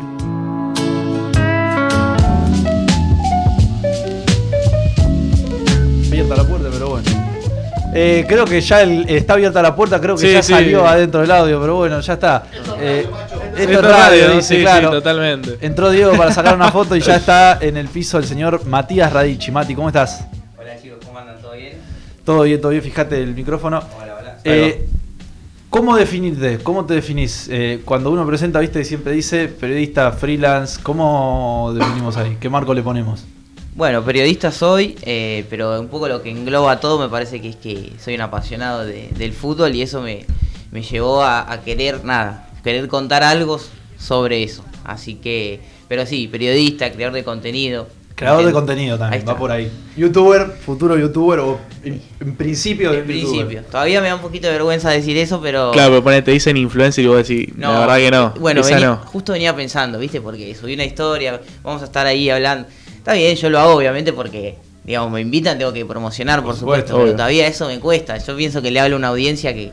[7.95, 10.53] Eh, creo que ya el- está abierta la puerta, creo que Sí, ya sí.
[10.53, 12.43] salió adentro del audio, pero bueno, ya está.
[12.81, 13.17] Eh, esto
[13.57, 14.91] Esto es es radio, radio, dice, sí, sí, claro.
[14.91, 15.59] totalmente.
[15.61, 19.13] Entró Diego para sacar una foto y ya está en el piso el señor Matías
[19.13, 19.51] Radici.
[19.53, 20.25] Mati, ¿cómo estás?
[20.59, 21.41] Hola chicos, ¿cómo andan?
[21.41, 21.75] ¿Todo bien?
[22.25, 23.79] Todo bien, todo bien, fíjate el micrófono.
[24.03, 24.37] Hola, hola.
[24.45, 24.87] Eh,
[25.71, 26.59] ¿Cómo definirte?
[26.59, 27.49] ¿Cómo te definís?
[27.51, 30.81] Eh, cuando uno presenta, viste, siempre dice periodista, freelance.
[30.83, 32.37] ¿Cómo definimos ahí?
[32.41, 33.25] ¿Qué marco le ponemos?
[33.75, 37.57] Bueno, periodista soy, eh, pero un poco lo que engloba todo me parece que es
[37.57, 40.25] que soy un apasionado de- del fútbol y eso me,
[40.71, 43.59] me llevó a, a querer, nada, querer contar algo
[43.99, 44.65] sobre eso.
[44.85, 47.89] Así que, pero sí, periodista, creador de contenido.
[48.15, 49.69] Creador de contenido también, va por ahí.
[49.97, 53.65] Youtuber, futuro youtuber o en, en principio de En principio.
[53.69, 55.73] Todavía me da un poquito de vergüenza decir eso, pero...
[55.73, 58.31] Claro, pero ponete, te dicen influencer y vos decís, la verdad que no.
[58.39, 58.97] Bueno, venía- no.
[58.99, 60.21] justo venía pensando, ¿viste?
[60.21, 62.69] Porque subí una historia, vamos a estar ahí hablando.
[63.05, 66.97] Está bien, yo lo hago obviamente porque, digamos, me invitan, tengo que promocionar, por, supuesto,
[66.97, 68.17] pero todavía eso me cuesta.
[68.17, 69.73] Yo pienso que le hablo a una audiencia que,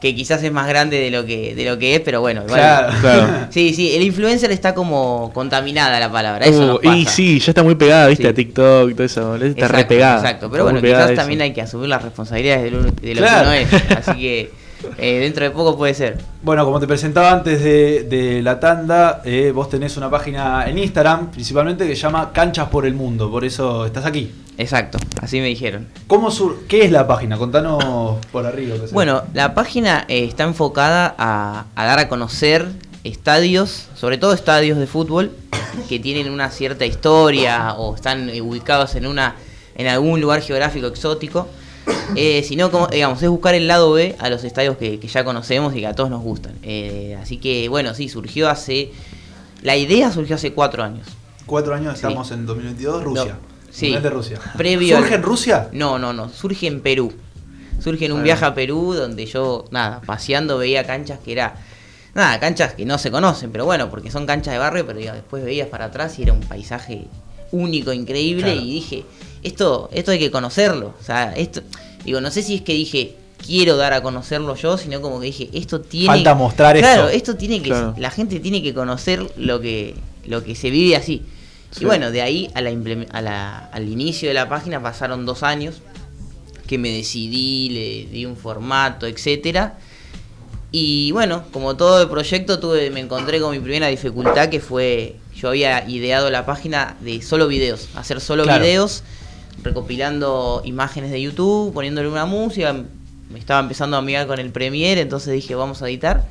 [0.00, 2.58] que quizás es más grande de lo que, de lo que es, pero bueno, igual.
[2.58, 2.92] Claro.
[3.02, 3.46] Claro.
[3.50, 6.96] Sí, sí, el influencer está como contaminada la palabra, eso Uh, nos pasa.
[6.96, 8.28] y sí, ya está muy pegada, viste, Sí.
[8.30, 10.16] a TikTok, todo eso, está Exacto, re pegada.
[10.16, 13.20] Exacto, pero Está bueno, quizás también hay que asumir las responsabilidades de lo, de lo
[13.20, 13.50] Claro.
[13.50, 13.90] que uno es.
[14.08, 14.50] Así que
[14.98, 16.18] eh, dentro de poco puede ser.
[16.42, 20.78] Bueno, como te presentaba antes de, de la tanda, eh, vos tenés una página en
[20.78, 23.30] Instagram, principalmente, que se llama Canchas por el Mundo.
[23.30, 24.32] Por eso estás aquí.
[24.56, 25.88] Exacto, así me dijeron.
[26.06, 27.36] ¿Cómo sur ¿Qué es la página?
[27.36, 28.76] Contanos por arriba.
[28.92, 32.68] Bueno, la página eh, está enfocada a, a dar a conocer
[33.02, 35.32] estadios, sobre todo estadios de fútbol,
[35.88, 39.34] que tienen una cierta historia o están ubicados en una
[39.76, 41.48] en algún lugar geográfico exótico.
[42.16, 45.24] Eh, sino como, digamos, es buscar el lado B a los estadios que, que ya
[45.24, 46.54] conocemos y que a todos nos gustan.
[46.62, 48.92] Eh, así que, bueno, sí, surgió hace.
[49.62, 51.06] La idea surgió hace cuatro años.
[51.46, 52.06] Cuatro años, Sí.
[52.06, 53.24] estamos en 2022, Rusia.
[53.34, 53.38] No,
[53.70, 53.96] sí.
[53.96, 54.38] De Rusia.
[54.56, 55.68] Previo ¿Surge al- en Rusia?
[55.72, 56.28] No, no, no.
[56.28, 57.12] Surge en Perú.
[57.82, 58.24] Surge en un Bueno.
[58.24, 61.56] viaje a Perú donde yo, nada, paseando veía canchas que era.
[62.14, 65.12] Nada, canchas que no se conocen, pero bueno, porque son canchas de barrio, pero digo,
[65.12, 67.06] después veías para atrás y era un paisaje
[67.50, 68.60] único, increíble, Claro.
[68.60, 69.04] y dije,
[69.44, 70.94] esto, esto hay que conocerlo.
[71.00, 71.60] O sea, esto.
[72.04, 73.14] Digo, no sé si es que dije,
[73.46, 76.06] quiero dar a conocerlo yo, sino como que dije, esto tiene.
[76.08, 77.16] Falta mostrar claro, esto.
[77.16, 77.68] esto tiene que.
[77.70, 77.94] Claro.
[77.98, 79.94] La gente tiene que conocer lo que,
[80.26, 81.22] lo que se vive así.
[81.70, 81.82] Sí.
[81.82, 82.70] Y bueno, de ahí a la,
[83.10, 85.76] a la- al inicio de la página pasaron dos años.
[86.66, 89.76] que me decidí, le di un formato, etcétera.
[90.72, 95.16] Y bueno, como todo el proyecto, tuve, me encontré con mi primera dificultad que fue,
[95.36, 98.64] yo había ideado la página de solo videos, hacer solo Claro.
[98.64, 99.02] videos,
[99.64, 105.00] recopilando imágenes de YouTube, poniéndole una música, me estaba empezando a amigar con el Premiere,
[105.00, 106.24] entonces dije, vamos a editar.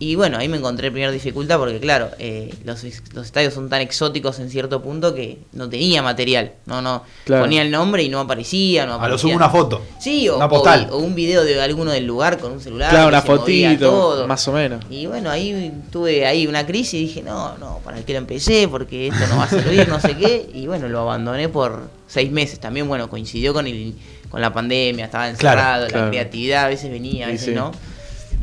[0.00, 2.84] Y bueno, ahí me encontré primera dificultad porque claro, eh, los,
[3.14, 6.52] los estadios son tan exóticos en cierto punto que no tenía material.
[6.66, 7.02] No, no.
[7.24, 7.42] Claro.
[7.42, 9.22] Ponía el nombre y no aparecía, no A lo aparecía.
[9.22, 9.82] sumo una foto.
[9.98, 10.88] Sí, o, Una postal.
[10.92, 12.90] o- o un video de alguno del lugar con un celular.
[12.90, 14.26] Claro, una fotito, todo.
[14.28, 14.84] más o menos.
[14.88, 18.68] Y bueno, ahí tuve ahí una crisis y dije, no, no, ¿para qué lo empecé?
[18.68, 20.48] Porque esto no va a servir, no sé qué.
[20.54, 22.60] Y bueno, lo abandoné por seis meses.
[22.60, 23.94] También, bueno, coincidió con el
[24.30, 26.10] con la pandemia, estaba encerrado, la claro.
[26.10, 27.54] creatividad a veces venía, a veces sí.
[27.54, 27.72] no.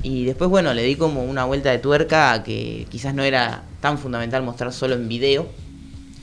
[0.05, 3.63] Y después, bueno, le di como una vuelta de tuerca a que quizás no era
[3.81, 5.47] tan fundamental mostrar solo en video,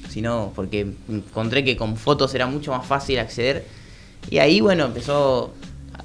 [0.08, 3.64] sino porque encontré que con fotos era mucho más fácil acceder.
[4.30, 5.52] Y ahí, bueno, empezó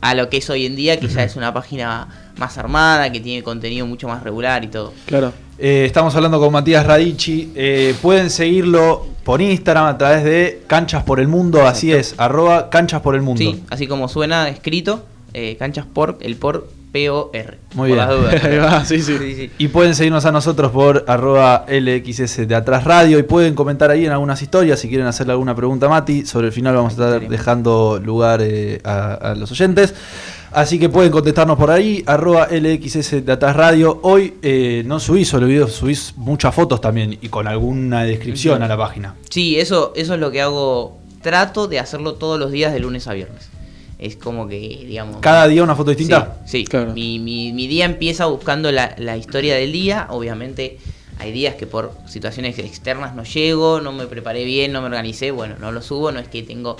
[0.01, 3.19] a lo que es hoy en día, que ya es una página más armada, que
[3.19, 4.91] tiene contenido mucho más regular y todo.
[5.05, 5.31] Claro.
[5.59, 7.51] Eh, estamos hablando con Matías Radici.
[7.53, 12.71] Eh, pueden seguirlo por Instagram a través de Canchas por el Mundo, así es, arroba
[12.71, 13.39] Canchas por el Mundo.
[13.39, 17.57] Sí, así como suena escrito, eh, canchas por, el por P-O-R.
[17.75, 17.97] Muy por bien.
[17.97, 18.87] las dudas.
[18.87, 19.17] Sí, sí.
[19.17, 19.51] Sí, sí.
[19.57, 24.05] Y pueden seguirnos a nosotros por arroba LXS de Atrás Radio y pueden comentar ahí
[24.05, 26.25] en algunas historias si quieren hacerle alguna pregunta a Mati.
[26.25, 29.93] Sobre el final vamos a estar dejando lugar eh, a, a los oyentes.
[30.51, 33.99] Así que pueden contestarnos por ahí, arroba LXS de Atrás Radio.
[34.03, 38.67] Hoy eh, no subís solo videos, subís muchas fotos también y con alguna descripción a
[38.67, 39.15] la página.
[39.29, 40.97] Sí, eso, eso es lo que hago.
[41.21, 43.49] Trato de hacerlo todos los días de lunes a viernes.
[43.99, 45.17] Es como que, digamos...
[45.21, 46.37] ¿Cada día una foto distinta?
[46.45, 46.65] Sí, sí.
[46.65, 46.93] Claro.
[46.93, 50.07] Mi, mi- mi día empieza buscando la, la historia del día.
[50.11, 50.77] Obviamente
[51.19, 55.31] hay días que por situaciones externas no llego, no me preparé bien, no me organicé.
[55.31, 56.77] Bueno, no lo subo, no es que tengo...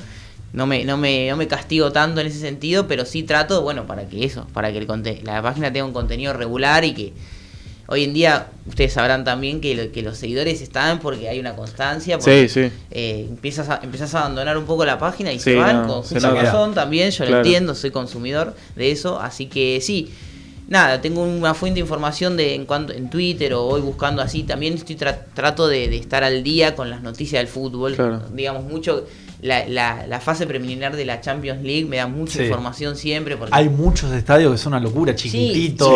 [0.54, 3.86] No me, no, me, no me castigo tanto en ese sentido, pero sí trato, bueno,
[3.86, 7.14] para que eso, para que el conte- la página tenga un contenido regular y que
[7.88, 11.56] hoy en día ustedes sabrán también que, lo- que los seguidores están porque hay una
[11.56, 12.72] constancia, porque Sí, sí.
[12.92, 16.02] eh, empiezas, a, empiezas a abandonar un poco la página y Sí, se van no,
[16.04, 16.30] con nota.
[16.42, 20.12] razón también, yo lo entiendo, soy consumidor de eso, así que sí.
[20.70, 24.44] Nada, tengo una fuente de información de en cuanto en Twitter o voy buscando así.
[24.44, 27.96] También estoy tra- trato de, de estar al día con las noticias del fútbol.
[27.96, 28.22] Claro.
[28.34, 29.08] Digamos mucho
[29.42, 32.44] la, la, la fase preliminar de la Champions League me da mucha Sí.
[32.44, 35.88] información siempre porque Hay muchos estadios que son una locura, chiquititos.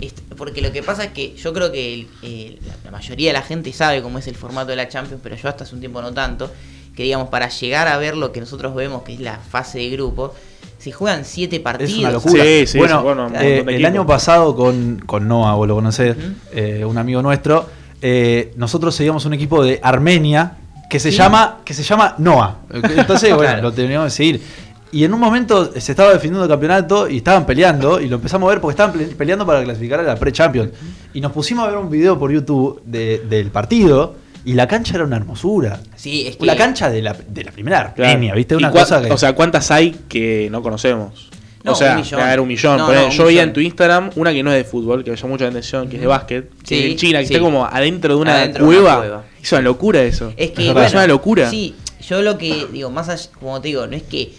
[0.00, 3.32] sí, porque, lo que pasa es que yo creo que el- eh, la, mayoría de
[3.34, 5.80] la gente sabe cómo es el formato de la Champions, pero yo hasta hace un
[5.80, 6.50] tiempo no tanto,
[6.96, 9.90] que digamos, para llegar a ver lo que nosotros vemos, que es la fase de
[9.90, 10.34] grupo,
[10.78, 11.90] se juegan siete partidos.
[11.92, 12.44] Es una locura.
[12.44, 16.16] Sí, sí, bueno, un eh, el año pasado con, con Noah, vos lo conocés,
[16.52, 17.68] eh, un amigo nuestro,
[18.00, 20.57] eh, nosotros seguíamos un equipo de Armenia
[20.88, 21.16] que se Sí.
[21.18, 22.56] llama que se llama Noah.
[22.72, 23.62] Entonces, bueno, Claro.
[23.62, 24.42] lo teníamos que seguir.
[24.90, 28.46] Y en un momento se estaba definiendo el campeonato y estaban peleando y lo empezamos
[28.48, 30.70] a ver porque estaban peleando para clasificar a la pre-champions.
[31.12, 34.14] Y nos pusimos a ver un video por YouTube de- del partido
[34.46, 35.80] y la cancha era una hermosura.
[35.94, 38.10] Sí, es que La cancha de la, de la primera Claro.
[38.12, 38.54] Armenia, ¿viste?
[38.54, 39.12] ¿Y Una cosa que...
[39.12, 41.28] O sea, ¿cuántas hay que no conocemos?
[41.64, 42.20] No, o sea, un millón.
[42.20, 42.76] haber un millón.
[42.78, 43.48] No, Ponele, no, un yo veía millón.
[43.48, 45.88] en tu Instagram una que no es de fútbol, que me llamó mucha la atención,
[45.88, 47.34] que es de básquet, que Sí, es en China, que sí.
[47.34, 49.24] está como adentro de una, Adentro de una cueva.
[49.42, 50.32] Es una locura eso.
[50.36, 51.50] Es que, bueno, es una locura.
[51.50, 51.74] Sí,
[52.08, 54.32] yo lo que digo, más allá, como te digo, no es que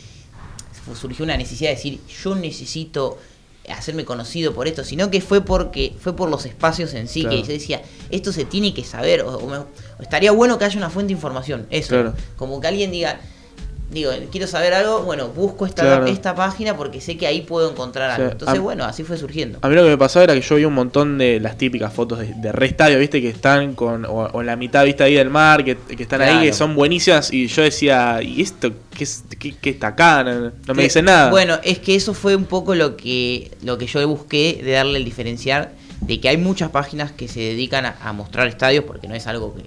[0.99, 3.17] surgió una necesidad de decir, yo necesito
[3.69, 7.35] hacerme conocido por esto, sino que fue porque fue por los espacios en sí, Claro.
[7.37, 9.67] que yo decía, esto se tiene que saber, o, o me- o
[10.01, 12.13] estaría bueno que haya una fuente de información, eso, Claro.
[12.35, 13.19] como que alguien diga,
[13.91, 16.05] digo, quiero saber algo, bueno, busco esta, Claro.
[16.05, 18.31] esta página porque sé que ahí puedo encontrar algo.
[18.31, 19.59] Entonces, a- bueno, así fue surgiendo.
[19.61, 21.91] A mí lo que me pasaba era que yo vi un montón de las típicas
[21.91, 25.15] fotos de, de re estadio, viste, que están con, o, o la mitad vista ahí
[25.15, 29.03] del mar, que, que están ahí, que son buenísimas, y yo decía, ¿y esto qué,
[29.03, 30.23] es, qué, qué está acá?
[30.23, 31.29] No, no me dicen nada.
[31.31, 34.99] Bueno, es que eso fue un poco lo que, lo que yo busqué de darle
[34.99, 35.71] el diferenciar
[36.01, 39.27] de que hay muchas páginas que se dedican a, a mostrar estadios porque no es
[39.27, 39.63] algo que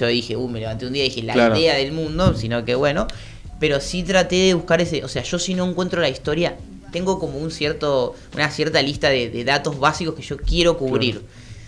[0.00, 1.56] yo dije, uh, me levanté un día y dije la Claro.
[1.56, 3.06] idea del mundo, sino que bueno,
[3.60, 6.56] pero sí traté de buscar ese, o sea, yo si no encuentro la historia,
[6.92, 11.22] tengo como un cierto, una cierta lista de, de datos básicos que yo quiero cubrir.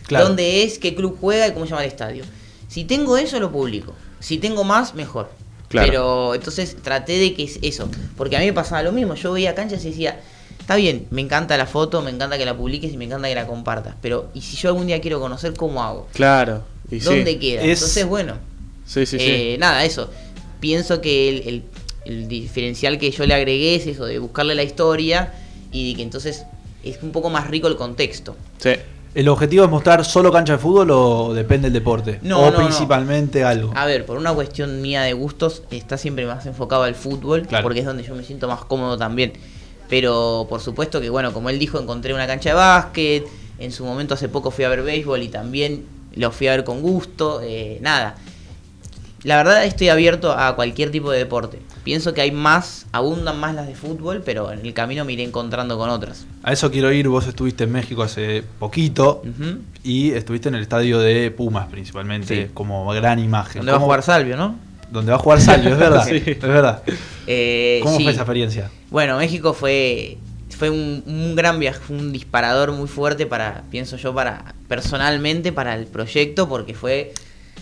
[0.07, 0.27] Claro.
[0.29, 0.79] ¿Dónde es?
[0.79, 1.49] ¿Qué club juega?
[1.49, 2.25] ¿Y cómo se llama el estadio?
[2.69, 3.95] Si tengo eso, lo publico.
[4.21, 5.31] Si tengo más, mejor.
[5.69, 5.87] Claro.
[5.87, 7.89] Pero entonces traté de que es eso.
[8.17, 9.15] Porque a mí me pasaba lo mismo.
[9.17, 10.19] Yo veía canchas y decía,
[10.61, 13.35] está bien, me encanta la foto, me encanta que la publiques y me encanta que
[13.35, 13.97] la compartas.
[14.01, 16.09] Pero, ¿y si yo algún día quiero conocer cómo hago?
[16.15, 16.63] Claro.
[16.91, 17.05] Y sí.
[17.07, 17.61] ¿Dónde queda?
[17.63, 18.39] Es- Entonces, bueno,
[18.87, 19.27] Sí, sí, sí.
[19.29, 20.09] eh, nada, eso.
[20.59, 21.63] Pienso que el, el-
[22.09, 25.33] el diferencial que yo le agregué es eso, de buscarle la historia
[25.71, 26.45] y de que entonces
[26.83, 28.35] es un poco más rico el contexto.
[28.59, 28.71] Sí.
[29.15, 32.19] ¿El objetivo es mostrar solo cancha de fútbol o depende del deporte?
[32.23, 32.65] No, o no, no.
[32.67, 33.73] principalmente algo.
[33.75, 37.63] A ver, por una cuestión mía de gustos, está siempre más enfocado al fútbol, Claro.
[37.65, 39.33] porque es donde yo me siento más cómodo también.
[39.89, 43.27] Pero por supuesto que, bueno, como él dijo, encontré una cancha de básquet,
[43.59, 45.85] en su momento hace poco fui a ver béisbol y también
[46.15, 48.17] lo fui a ver con gusto, eh, nada.
[49.25, 51.59] La verdad estoy abierto a cualquier tipo de deporte.
[51.89, 55.23] Pienso que hay más, abundan más las de fútbol, pero en el camino me iré
[55.25, 56.27] encontrando con otras.
[56.43, 57.09] A eso quiero ir.
[57.09, 59.23] Vos estuviste en México hace poquito
[59.83, 62.51] y estuviste en el estadio de Pumas principalmente Sí.
[62.53, 63.61] como gran imagen.
[63.61, 64.57] Donde va a ¿Cómo- jugar Salvio, ¿no?
[64.93, 66.05] Donde va a jugar Salvio, es verdad.
[66.11, 66.23] Sí.
[66.27, 66.83] Es verdad.
[67.27, 68.03] Eh, ¿Cómo sí.
[68.03, 68.71] fue esa experiencia?
[68.91, 70.19] Bueno, México fue
[70.51, 75.53] fue un, un gran viaje, fue un disparador muy fuerte para, pienso yo, para personalmente
[75.53, 77.15] para el proyecto, porque fue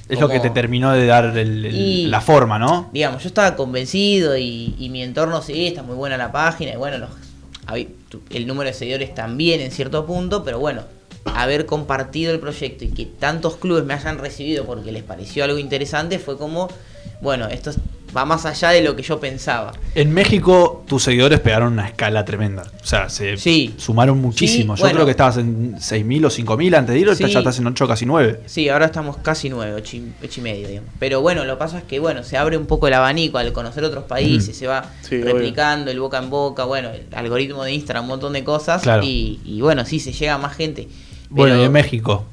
[0.08, 2.88] Es lo que te terminó de dar el- el- Y- la forma, ¿no?
[2.92, 6.76] digamos, yo estaba convencido y, y mi entorno sí, está muy buena la página y
[6.76, 7.10] bueno, los,
[8.30, 10.82] el número de seguidores también en cierto punto, pero bueno,
[11.24, 15.58] haber compartido el proyecto y que tantos clubes me hayan recibido porque les pareció algo
[15.58, 16.68] interesante fue como,
[17.20, 17.78] bueno, esto es-
[18.16, 19.72] va más allá de lo que yo pensaba.
[19.94, 22.62] En México tus seguidores pegaron una escala tremenda.
[22.82, 23.74] O sea, se Sí.
[23.76, 24.74] sumaron muchísimo.
[24.76, 24.94] Sí, Yo bueno.
[24.96, 27.26] creo que estabas en 6.000 o 5.000 antes de ir, Sí.
[27.28, 28.40] ya estás en 8, casi 9.
[28.46, 30.90] Sí, ahora estamos casi nueve, ocho y, ocho y medio, digamos.
[30.98, 33.52] Pero bueno, lo que pasa es que bueno, se abre un poco el abanico al
[33.52, 34.58] conocer otros países, Mm.
[34.58, 38.32] se va Sí, replicando el boca en boca, bueno, el algoritmo de Instagram, un montón
[38.32, 38.82] de cosas.
[38.82, 39.02] Claro.
[39.04, 40.88] Y, y bueno, sí, se llega a más gente.
[41.28, 42.24] Bueno, y en México.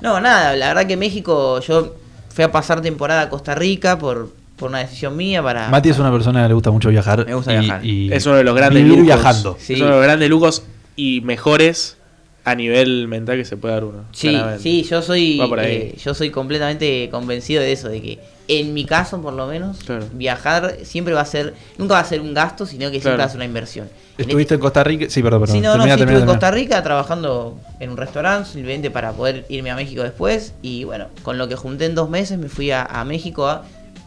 [0.00, 1.94] No, nada, la verdad que México, yo
[2.28, 5.68] fui a pasar temporada a Costa Rica por, por una decisión mía para...
[5.68, 7.24] Mati es una persona que le gusta mucho viajar.
[7.26, 7.84] Me gusta y- viajar.
[7.86, 9.04] y Es uno de los grandes vivir lujos.
[9.06, 9.56] viajando.
[9.60, 9.74] Sí.
[9.74, 10.62] Es uno de los grandes lujos
[10.96, 11.96] y mejores
[12.44, 14.04] a nivel mental que se puede dar uno.
[14.12, 14.62] Sí, claramente.
[14.62, 15.72] sí, yo soy, Va por ahí.
[15.74, 19.78] eh, yo soy completamente convencido de eso, de que en mi caso por lo menos,
[19.84, 20.06] Claro.
[20.12, 23.24] viajar siempre va a ser, nunca va a ser un gasto, sino que siempre va
[23.24, 23.88] a ser una inversión.
[24.16, 25.06] En ¿Estuviste en Costa Rica?
[25.10, 25.56] Sí, perdón, perdón.
[25.56, 26.26] Sí, no, no, sí, termina, estuve en.
[26.26, 30.54] Costa Rica trabajando en un restaurante, simplemente para poder irme a México después.
[30.62, 33.64] Y bueno, con lo que junté en dos meses me fui a, a México a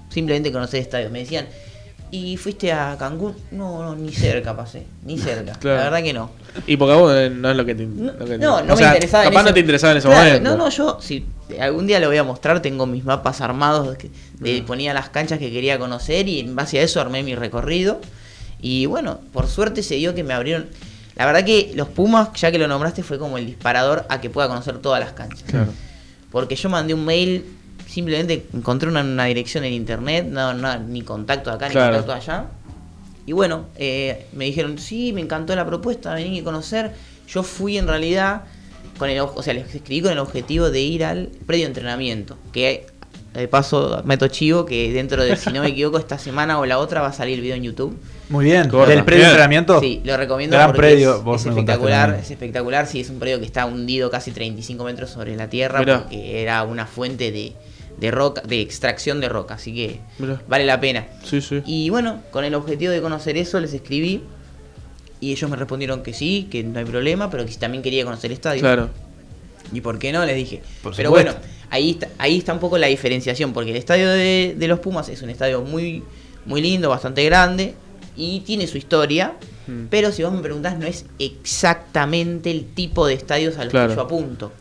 [0.09, 1.11] simplemente conocer estadios.
[1.11, 1.47] Me decían,
[2.11, 3.35] ¿y fuiste a Cancún?
[3.51, 5.53] No, no, ni cerca pasé, ni cerca.
[5.53, 5.77] Claro.
[5.77, 6.31] La verdad que no.
[6.67, 7.85] Y porque a vos eh, no es lo que te.
[7.85, 9.23] No, lo que- no, no o me sea, interesaba.
[9.25, 10.49] en Capaz no te interesaba en ese Claro, momento.
[10.49, 11.25] No, no, yo, si
[11.59, 14.09] algún día lo voy a mostrar, tengo mis mapas armados que-
[14.65, 17.99] ponía las canchas que quería conocer y en base a eso armé mi recorrido.
[18.61, 20.67] Y bueno, por suerte se dio que me abrieron.
[21.15, 24.29] La verdad que los Pumas, ya que lo nombraste, fue como el disparador a que
[24.29, 25.43] pueda conocer todas las canchas.
[25.45, 25.71] Claro.
[26.31, 27.45] Porque yo mandé un mail,
[27.89, 31.91] simplemente encontré una, una dirección en internet, no, no, ni contacto acá, Claro.
[31.97, 32.45] ni contacto allá.
[33.25, 36.91] Y bueno, eh, me dijeron, sí, me encantó la propuesta, vení a conocer.
[37.27, 38.41] Yo fui en realidad,
[38.97, 42.37] con el, o sea, les escribí con el objetivo de ir al predio de entrenamiento.
[42.51, 42.87] Que
[43.33, 46.79] de paso, meto chivo que dentro de, si no me equivoco, esta semana o la
[46.79, 47.95] otra va a salir el video en YouTube.
[48.29, 48.67] Muy bien.
[48.69, 48.91] Corta.
[48.93, 49.79] ¿Del predio de entrenamiento?
[49.79, 51.17] Sí, lo recomiendo Gran porque predio.
[51.17, 54.83] es, vos es espectacular, es espectacular, sí, es un predio que está hundido casi 35
[54.83, 56.01] metros sobre la tierra Mirá.
[56.01, 57.53] porque era una fuente de,
[57.99, 60.41] de roca, de extracción de roca, así que Mirá.
[60.47, 61.07] vale la pena.
[61.23, 61.61] Sí, sí.
[61.65, 64.21] Y bueno, con el objetivo de conocer eso les escribí
[65.19, 68.31] y ellos me respondieron que sí, que no hay problema, pero que también quería conocer
[68.31, 68.61] el estadio.
[68.61, 68.89] Claro.
[69.73, 70.25] ¿Y por qué no?
[70.25, 70.61] Les dije.
[70.81, 71.33] Por Pero bueno,
[71.69, 75.09] ahí está, ahí está un poco la diferenciación, porque el estadio de, de los Pumas
[75.09, 76.03] es un estadio muy,
[76.45, 77.73] muy lindo, bastante grande,
[78.15, 79.33] y tiene su historia,
[79.67, 79.85] Mm.
[79.91, 83.89] pero si vos me preguntás, no es exactamente el tipo de estadios a los Claro.
[83.89, 84.51] que yo apunto.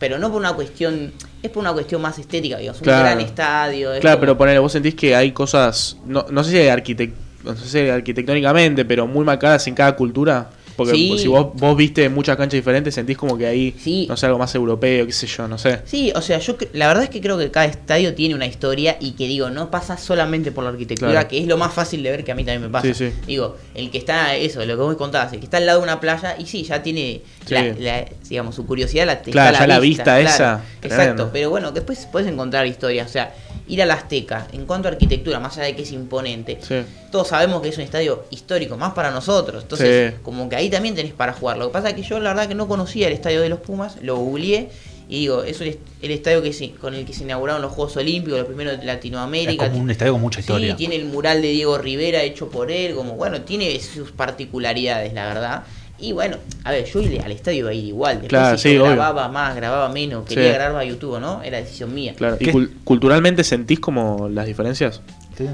[0.00, 2.98] Pero no por una cuestión, es por una cuestión más estética, digamos, Claro.
[3.00, 3.92] un gran estadio.
[3.92, 7.14] es Claro, como- pero ponele, vos sentís que hay cosas, no, no sé si arquitect,
[7.44, 10.48] no sé si arquitectónicamente, pero muy marcadas en cada cultura.
[10.80, 11.18] Porque Sí.
[11.18, 14.06] si vos, vos viste muchas canchas diferentes, sentís como que ahí, Sí.
[14.08, 15.80] no sé, algo más europeo, qué sé yo, no sé.
[15.84, 18.96] Sí, o sea, yo la verdad es que creo que cada estadio tiene una historia
[18.98, 21.28] y que digo, no pasa solamente por la arquitectura, Claro.
[21.28, 22.94] que es lo más fácil de ver que a mí también me pasa.
[22.94, 23.12] Sí.
[23.26, 25.84] Digo, el que está, eso, lo que vos contabas, el que está al lado de
[25.84, 27.54] una playa y sí, ya tiene, Sí.
[27.54, 31.30] la, la- digamos, su curiosidad la Claro, ya la vista esa, Exacto, tremendo.
[31.32, 33.34] pero bueno, después puedes encontrar historias, o sea,
[33.68, 36.76] ir al Azteca, en cuanto a arquitectura, más allá de que es imponente, Sí.
[37.12, 39.62] todos sabemos que es un estadio histórico, más para nosotros.
[39.62, 40.18] Entonces, Sí.
[40.24, 41.58] como que ahí también tenés para jugar.
[41.58, 43.60] Lo que pasa es que yo la verdad que no conocía el estadio de los
[43.60, 44.68] Pumas, lo googleé
[45.08, 47.72] y digo, es el, est- el estadio que se- con el que se inauguraron los
[47.72, 49.68] Juegos Olímpicos, los primeros de Es Latinoamérica.
[49.68, 50.70] como un estadio con mucha historia.
[50.72, 55.12] Sí, tiene el mural de Diego Rivera hecho por él, como bueno, tiene sus particularidades,
[55.12, 55.62] la verdad.
[55.98, 58.12] Y bueno, a ver, yo al estadio iba a ir igual.
[58.22, 58.92] Después Claro, si sí, yo obvio.
[58.92, 60.34] grababa más, grababa menos, Sí.
[60.34, 61.42] quería grabar a YouTube, ¿no?
[61.42, 62.14] Era decisión mía.
[62.16, 62.38] Claro.
[62.40, 65.02] ¿Y cul- culturalmente sentís como las diferencias?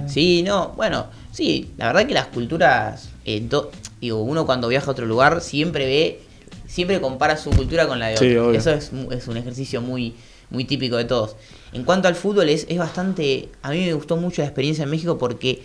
[0.07, 3.70] Sí, no, bueno, sí, la verdad que las culturas, eh, do-
[4.01, 6.20] digo, uno cuando viaja a otro lugar siempre ve,
[6.66, 8.49] siempre compara su cultura con la de Sí, otro.
[8.49, 8.59] obvio.
[8.59, 10.14] Eso es, es un ejercicio muy,
[10.51, 11.37] muy típico de todos.
[11.72, 14.91] En cuanto al fútbol, es, es bastante, a mí me gustó mucho la experiencia en
[14.91, 15.62] México porque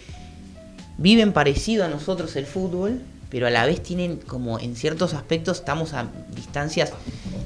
[0.97, 3.01] viven parecido a nosotros el fútbol,
[3.31, 6.91] pero a la vez tienen como en ciertos aspectos estamos a distancias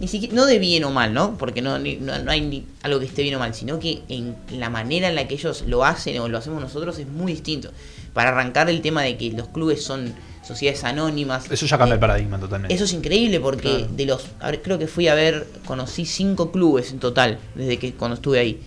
[0.02, 1.38] ni siquiera, no de bien o mal, ¿no?
[1.38, 4.02] Porque no, ni- no, no hay ni algo que esté bien o mal, sino que
[4.10, 7.32] en la manera en la que ellos lo hacen o lo hacemos nosotros es muy
[7.32, 7.70] distinto.
[8.14, 10.14] Para arrancar el tema de que los clubes son
[10.46, 11.50] sociedades anónimas.
[11.52, 12.74] Eso ya cambia el paradigma totalmente.
[12.74, 13.88] Eso es increíble porque Claro.
[13.96, 17.78] de los, a ver, creo que fui a ver, conocí cinco clubes en total desde
[17.78, 18.60] que cuando estuve ahí.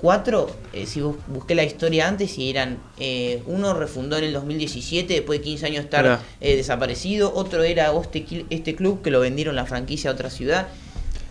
[0.00, 4.32] Cuatro, eh, si bus- busqué la historia antes y eran, eh, uno refundó en el
[4.32, 9.20] 2017 después de 15 años estar eh, desaparecido, otro era este, este club que lo
[9.20, 10.68] vendieron la franquicia a otra ciudad.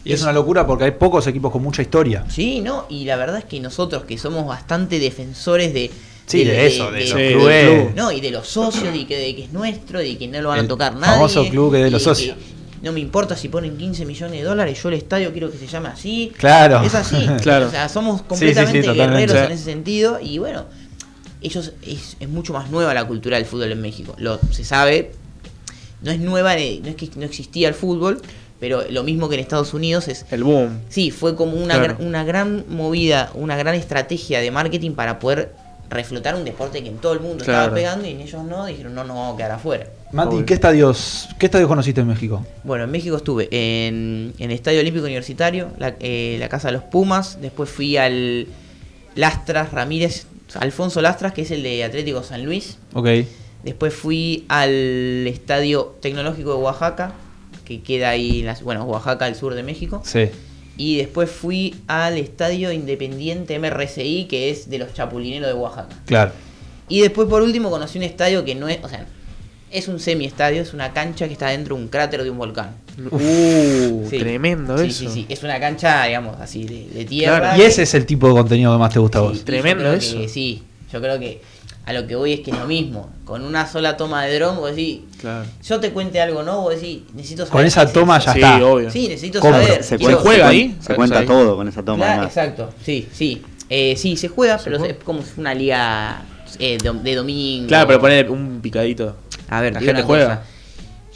[0.05, 2.25] Y es una locura porque hay pocos equipos con mucha historia.
[2.29, 2.85] Sí, ¿no?
[2.89, 5.89] Y la verdad es que nosotros que somos bastante defensores de...
[6.25, 7.65] Sí, de eso, de los del clubes.
[7.81, 10.39] club, No, y de los socios, de que, de que es nuestro, de que no
[10.41, 11.13] lo van a tocar nadie.
[11.15, 12.37] famoso club que es de los y socios.
[12.81, 15.67] No me importa si ponen 15 millones de dólares, yo el estadio quiero que se
[15.67, 16.31] llame así.
[16.37, 16.81] Claro.
[16.83, 17.27] Es así.
[17.41, 17.67] Claro.
[17.67, 20.19] O sea, somos Sí, sí, sí, completamente guerreros en ese sentido.
[20.21, 20.65] Y bueno,
[21.41, 24.13] ellos es, es mucho más nueva la cultura del fútbol en México.
[24.17, 25.11] Lo, se sabe,
[26.01, 28.21] no es nueva, de- no es que no existía el fútbol,
[28.59, 30.25] pero lo mismo que en Estados Unidos es...
[30.31, 30.79] El boom.
[30.89, 31.97] Sí, fue como una, Claro.
[31.97, 35.53] gra- una gran movida, una gran estrategia de marketing para poder
[35.89, 37.59] reflotar un deporte que en todo el mundo Claro.
[37.61, 39.87] estaba pegando y en ellos no, dijeron no, no vamos a quedar afuera.
[40.11, 42.43] Mati, ¿qué estadios, ¿qué estadios conociste en México?
[42.63, 46.73] Bueno, en México estuve en, en el Estadio Olímpico Universitario, la, eh, la Casa de
[46.73, 48.47] los Pumas, después fui al
[49.15, 50.25] Lastras Ramírez,
[50.59, 53.07] Alfonso Lastras, que es el de Atlético San Luis, Ok.
[53.63, 57.13] después fui al Estadio Tecnológico de Oaxaca,
[57.63, 60.29] que queda ahí, en la, bueno, Oaxaca, al sur de México, Sí.
[60.75, 65.95] y después fui al Estadio Independiente MRCI, que es de los Chapulineros de Oaxaca.
[66.07, 66.31] Claro.
[66.87, 69.05] Y después por último conocí un estadio que no es, o sea,
[69.71, 72.71] es un semi-estadio, es una cancha que está dentro de un cráter de un volcán.
[73.11, 74.17] Uh, Sí.
[74.19, 74.99] tremendo Sí, eso.
[74.99, 75.25] sí, sí.
[75.29, 77.39] Es una cancha, digamos, así, de, de tierra.
[77.39, 77.61] Claro.
[77.61, 79.39] Y ese es el tipo de contenido que más te gusta a vos.
[79.39, 81.41] Yo creo que sí, yo creo que
[81.85, 83.09] a lo que voy es que es lo mismo.
[83.25, 85.45] Con una sola toma de dron, vos decís, Claro.
[85.67, 86.61] yo te cuente algo, ¿no?
[86.61, 87.51] Vos decís, necesito saber.
[87.51, 88.25] Con esa es toma eso.
[88.27, 88.65] ya Sí, está.
[88.65, 88.91] obvio.
[88.91, 89.61] Sí, necesito Compro.
[89.61, 89.83] saber.
[89.83, 92.05] Se, Quiero- cuenta, se cuen- Se cuenta todo con esa toma.
[92.05, 93.41] Claro, exacto, sí, sí.
[93.69, 96.23] Eh, sí, se juega, pero es como una liga
[96.57, 97.67] eh, de, de domingo.
[97.67, 99.15] Claro, pero poner un picadito.
[99.49, 100.25] A ver, la gente una juega.
[100.37, 100.41] cosa.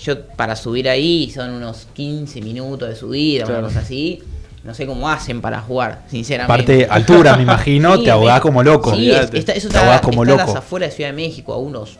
[0.03, 3.59] Yo para subir ahí son unos 15 minutos de subida, Claro.
[3.59, 4.21] una cosa así.
[4.63, 6.47] No sé cómo hacen para jugar, sinceramente.
[6.85, 8.95] Parte altura, me imagino, te ahogás como loco.
[8.95, 10.47] Sí, es- está- eso Te ahogás como está loco.
[10.47, 11.97] las afueras de Ciudad de México, a unos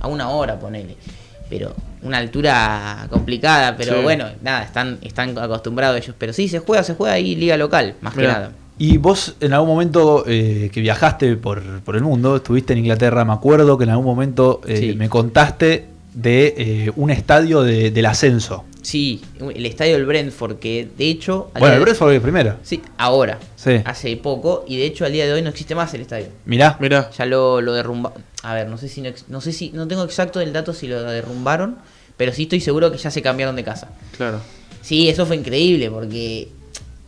[0.00, 0.96] a una hora, ponele.
[1.50, 4.02] Pero una altura complicada, pero Sí.
[4.02, 6.14] bueno, nada, están, están acostumbrados ellos.
[6.18, 8.28] Pero sí, se juega, se juega ahí liga local, más Mirá.
[8.28, 8.52] que nada.
[8.78, 13.24] Y vos en algún momento eh, que viajaste por, por el mundo, estuviste en Inglaterra,
[13.24, 18.06] me acuerdo que en algún momento eh, me contaste de eh, un estadio de- del
[18.06, 18.64] ascenso.
[18.82, 19.22] Sí,
[19.54, 21.50] el estadio del Brentford, que de hecho...
[21.58, 22.58] Bueno, el Brentford es primera.
[22.62, 23.38] Sí, ahora.
[23.56, 23.80] Sí.
[23.84, 26.26] Hace poco, y de hecho al día de hoy no existe más el estadio.
[26.44, 26.76] Mirá.
[26.80, 27.10] Mirá.
[27.16, 28.22] Ya lo, lo derrumbaron.
[28.42, 30.72] A ver, no sé si no, ex- no sé si no tengo exacto el dato
[30.74, 31.76] si lo derrumbaron,
[32.16, 33.88] pero sí estoy seguro que ya se cambiaron de casa.
[34.16, 34.40] Claro.
[34.82, 36.48] Sí, eso fue increíble porque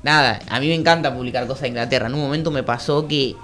[0.07, 2.07] nada, a mí me encanta publicar cosas de Inglaterra.
[2.07, 3.35] En un momento me pasó que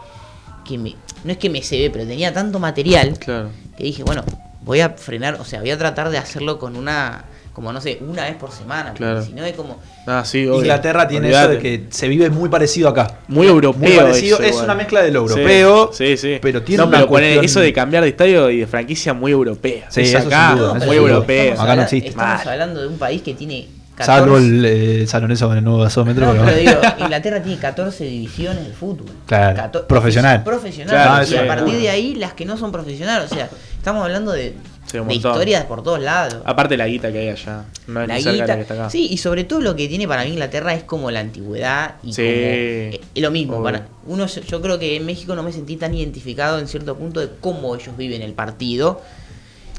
[0.65, 0.95] que me
[1.25, 3.51] no es que me se ve, pero tenía tanto material Claro.
[3.77, 4.25] que dije, bueno,
[4.63, 7.99] voy a frenar, o sea, voy a tratar de hacerlo con una como no sé,
[8.01, 9.23] una vez por semana, Claro.
[9.23, 10.39] si no es como Ah, sí.
[10.45, 11.53] Inglaterra tiene Olvídate.
[11.53, 13.19] eso de que se vive muy parecido acá.
[13.29, 13.79] Muy europeo.
[13.91, 14.37] Muy parecido.
[14.39, 14.65] eso es igual.
[14.65, 16.39] una mezcla de lo Sí, europeo, Sí, sí.
[16.41, 19.33] pero tiene no, una pero cuestión- eso de cambiar de estadio y de franquicia muy
[19.33, 19.87] europea.
[19.91, 20.97] Sí, es acá, duda, muy.
[20.97, 22.09] Estamos, Acá no existe.
[22.09, 22.49] estamos Mal.
[22.49, 25.81] hablando de un país que tiene 14 Salvo el eh, San Lorenzo con el nuevo
[25.81, 26.27] gasómetro.
[26.27, 29.07] No, pero- pero digo, Inglaterra tiene 14 divisiones de fútbol.
[29.27, 30.43] Claro, Cato- profesional.
[30.45, 30.95] Profesional.
[30.95, 31.37] Claro, y sí.
[31.37, 33.31] a partir de ahí, las que no son profesionales.
[33.31, 34.55] O sea, estamos hablando de,
[34.91, 36.43] Sí, historias por todos lados.
[36.45, 37.65] Aparte la guita que hay allá.
[37.87, 38.55] No es La guita.
[38.57, 38.91] que está acá.
[38.91, 42.13] Sí, y sobre todo lo que tiene para mí Inglaterra es como la antigüedad y
[42.13, 42.21] Sí.
[42.23, 42.29] como.
[42.35, 43.55] eh, lo mismo.
[43.55, 43.65] Obvio.
[43.65, 47.21] Para, uno, yo creo que en México no me sentí tan identificado en cierto punto
[47.21, 49.01] de cómo ellos viven el partido.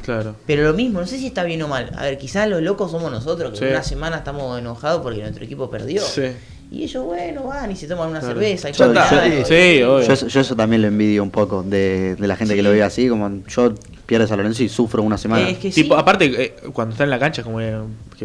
[0.04, 0.36] Claro.
[0.46, 1.92] Pero lo mismo, no sé si está bien o mal.
[1.98, 3.72] A ver, quizás los locos somos nosotros, que Sí.
[3.72, 6.02] una semana estamos enojados porque nuestro equipo perdió.
[6.02, 6.24] Sí.
[6.72, 8.34] Y ellos, bueno, van y se toman una Claro.
[8.34, 8.70] cerveza.
[8.70, 11.62] Y Yo, comen yo- algo, y- yo eso- yo eso también lo envidio un poco
[11.64, 13.74] de, de la gente que lo ve así, como yo
[14.08, 15.48] pierdo San Lorenzo y sufro una semana.
[15.50, 17.60] Es que Tipo, aparte, eh, cuando está en la cancha es como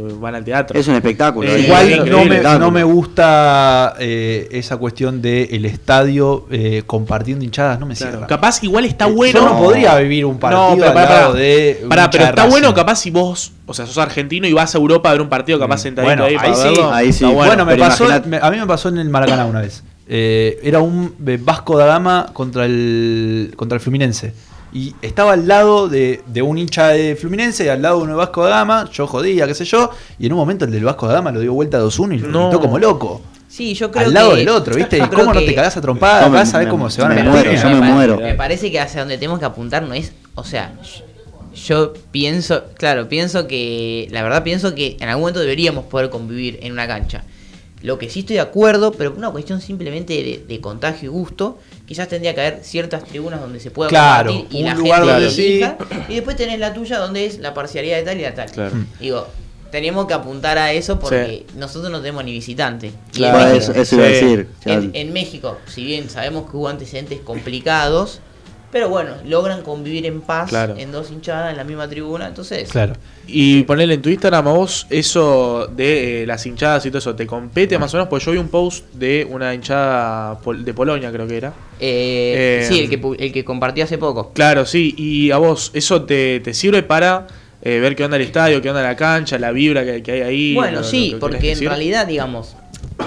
[0.06, 0.78] que van al teatro.
[0.78, 1.48] Es un espectáculo.
[1.50, 6.82] Eh, Igual es no me, no me gusta eh, esa cuestión del el estadio eh,
[6.86, 8.12] compartiendo hinchadas, no me Claro.
[8.12, 8.26] cierra.
[8.26, 9.42] Capaz igual está Yo bueno.
[9.44, 11.38] no podría vivir un partido pero al pará, lado pará.
[11.42, 14.74] de hincha pero de está bueno capaz si vos, o sea, sos argentino y vas
[14.74, 16.92] a Europa a ver un partido capaz sentadito Bueno, ahí, ahí para sí, verlo.
[16.92, 17.24] ahí sí.
[17.24, 19.82] Está Bueno, me pasó, me- a mí me pasó en el Maracaná una vez.
[20.10, 24.32] Eh, era un eh, Vasco da Gama contra el contra el Fluminense.
[24.72, 28.12] Y estaba al lado de, de un hincha de Fluminense y al lado de uno
[28.12, 28.88] de Vasco da Gama.
[28.92, 29.90] Yo jodía, qué sé yo.
[30.18, 32.28] Y en un momento el del Vasco da Gama lo dio vuelta 2-1 y lo
[32.28, 32.48] No.
[32.48, 33.22] gritó como loco.
[33.48, 34.98] Sí, yo creo Al lado que- del otro, ¿viste?
[34.98, 36.28] ¿Y cómo no te cagás a trompada?
[36.28, 38.16] No, Acá sabés me- cómo se van me a muero, yo me muero.
[38.18, 40.12] Me parece que hacia donde tenemos que apuntar no es.
[40.34, 41.04] O sea, yo-
[41.66, 46.60] Yo pienso, claro, pienso que, la verdad pienso que en algún momento deberíamos poder convivir
[46.62, 47.24] en una cancha.
[47.82, 51.12] Lo que sí estoy de acuerdo, pero por una cuestión simplemente de, de contagio y
[51.12, 51.58] gusto,
[51.88, 55.00] quizás tendría que haber ciertas tribunas donde se pueda Claro, compartir y un la lugar
[55.00, 55.62] gente donde sí.
[56.08, 58.50] y después tenés la tuya donde es la parcialidad de tal y la tal.
[58.50, 58.76] Claro.
[59.00, 59.26] Digo,
[59.72, 62.86] tenemos que apuntar a eso porque nosotros no tenemos ni visitante.
[62.86, 64.48] Y en Claro, México- eso, eso iba a decir.
[64.66, 68.20] En, en México, si bien sabemos que hubo antecedentes complicados,
[68.70, 70.74] pero bueno, logran convivir en paz Claro.
[70.76, 72.94] en dos hinchadas en la misma tribuna, entonces Claro.
[73.26, 77.14] Y ponerle en tu Instagram a vos eso de eh, las hinchadas y todo eso,
[77.14, 78.08] ¿te compete más o menos?
[78.08, 81.52] Porque yo vi un post de una hinchada pol- de Polonia, creo que era.
[81.80, 84.32] eh, Eh, sí, el que, el que compartí hace poco.
[84.32, 87.26] Claro, sí, y a vos, ¿eso te, te sirve para
[87.62, 90.20] eh, ver qué onda el estadio, qué onda la cancha, la vibra que, que hay
[90.22, 90.54] ahí?
[90.54, 92.54] Bueno, lo- sí, que porque en realidad, digamos,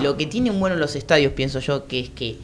[0.04, 2.36] lo que tienen bueno los estadios, pienso yo, que es que.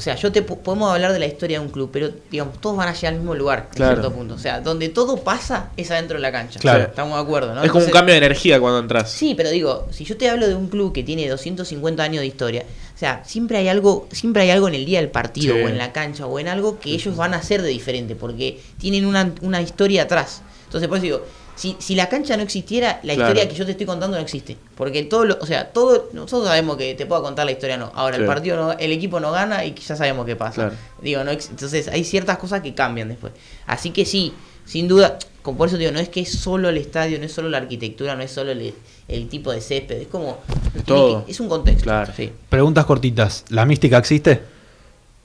[0.00, 2.58] O sea, yo te po- podemos hablar de la historia de un club, pero digamos,
[2.58, 3.96] todos van a llegar al mismo lugar, en Claro.
[4.00, 4.34] cierto punto.
[4.34, 6.58] O sea, donde todo pasa es adentro de la cancha.
[6.58, 6.84] Claro.
[6.84, 7.62] Estamos de acuerdo, ¿no?
[7.62, 9.10] Es como un cambio de energía cuando entras.
[9.10, 12.26] Sí, pero digo, si yo te hablo de un club que tiene 250 años de
[12.28, 15.60] historia, o sea, siempre hay algo, siempre hay algo en el día del partido Sí.
[15.62, 18.58] o en la cancha o en algo que ellos van a hacer de diferente porque
[18.78, 20.40] tienen una, una historia atrás.
[20.64, 21.26] Entonces, por eso digo,
[21.60, 23.30] si, si la cancha no existiera, la Claro.
[23.32, 24.56] historia que yo te estoy contando no existe.
[24.76, 27.92] Porque todo lo, o sea, todo, nosotros sabemos que te puedo contar la historia no.
[27.94, 30.54] Ahora el partido no, el equipo no gana y ya sabemos qué pasa.
[30.54, 30.74] Claro.
[31.02, 33.32] Digo, no, ex- entonces hay ciertas cosas que cambian después.
[33.66, 34.32] Así que sí,
[34.64, 37.32] sin duda, como por eso digo, no es que es solo el estadio, no es
[37.32, 38.72] solo la arquitectura, no es solo el,
[39.08, 40.38] el tipo de césped, es como
[40.86, 41.24] todo.
[41.26, 41.84] que- es un contexto.
[41.84, 42.12] Claro.
[42.16, 43.44] Sí, Preguntas cortitas.
[43.50, 44.40] ¿La mística existe?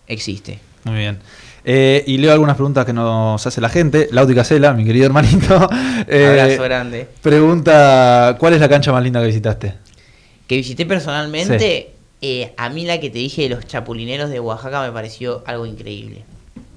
[0.08, 0.60] existe.
[0.84, 1.20] Muy bien.
[1.68, 4.08] Eh, y leo algunas preguntas que nos hace la gente.
[4.12, 5.68] Lauti Casela, mi querido hermanito.
[6.08, 7.08] eh, Abrazo grande.
[7.22, 9.74] pregunta: ¿Cuál es la cancha más linda que visitaste?
[10.48, 11.92] Que visité personalmente,
[12.22, 15.66] eh, a mí la que te dije de los chapulineros de Oaxaca me pareció algo
[15.66, 16.24] increíble.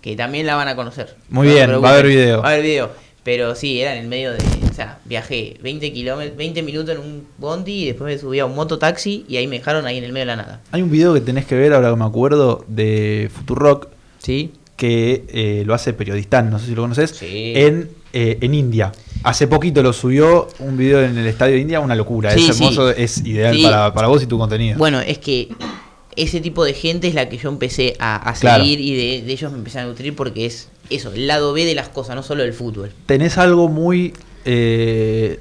[0.00, 1.16] Que también la van a conocer.
[1.28, 2.40] Muy No bien, va a haber video.
[2.40, 2.90] Va a haber video.
[3.24, 4.38] Pero sí, era en el medio de.
[4.70, 8.46] O sea, viajé 20 kilómetros, 20 minutos en un bondi y después me subí a
[8.46, 10.60] un mototaxi y ahí me dejaron ahí en el medio de la nada.
[10.70, 14.52] Hay un video que tenés que ver, ahora que me acuerdo, de Futurock, ¿Sí?
[14.78, 17.52] Que eh, lo hace Periodistán, no sé si lo conoces, Sí.
[17.56, 18.92] en, eh, en India.
[19.24, 22.30] Hace poquito lo subió un video en el estadio de India, una locura.
[22.30, 22.64] Sí, es sí.
[22.64, 24.78] hermoso, es ideal para, para vos y tu contenido.
[24.78, 25.48] Bueno, es que
[26.16, 28.62] ese tipo de gente es la que yo empecé a, a Claro.
[28.64, 31.64] seguir y de, de ellos me empecé a nutrir porque es eso, el lado B
[31.64, 32.92] de las cosas, no solo el fútbol.
[33.06, 34.14] Tenés algo muy.
[34.44, 35.38] eh,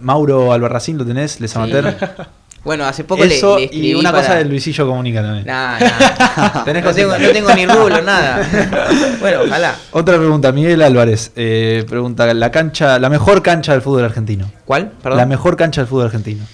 [0.00, 1.40] Mauro Albarracín, ¿lo tenés?
[1.40, 1.94] Les Amateur.
[2.64, 5.44] Bueno, hace poco le- Eso le, y escribí una para- cosa del Luisillo Comunica también.
[5.46, 6.64] Nah, nah.
[6.64, 8.48] Tenés no, tengo, no tengo ni rulo, nada.
[9.20, 9.76] bueno, ojalá.
[9.90, 11.32] Otra pregunta, Miguel Álvarez.
[11.34, 14.50] eh, pregunta: la cancha, la mejor cancha del fútbol argentino.
[14.64, 14.92] ¿Cuál?
[15.02, 15.18] Perdón.
[15.18, 16.44] La mejor cancha del fútbol argentino.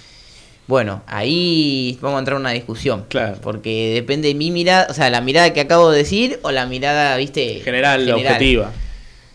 [0.65, 3.05] Bueno, ahí vamos a entrar en una discusión.
[3.09, 3.37] Claro.
[3.41, 6.65] Porque depende de mi mirada, o sea, la mirada que acabo de decir o la
[6.67, 8.71] mirada, viste, General, objetiva.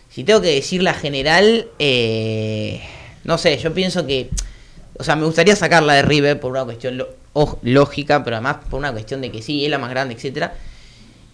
[0.09, 2.81] Si tengo que decir la general, eh,
[3.25, 4.29] no sé, yo pienso que,
[4.97, 7.03] o sea, me gustaría sacarla de River por una cuestión
[7.63, 10.53] lógica, pero además por una cuestión de que sí, es la más grande, etcétera.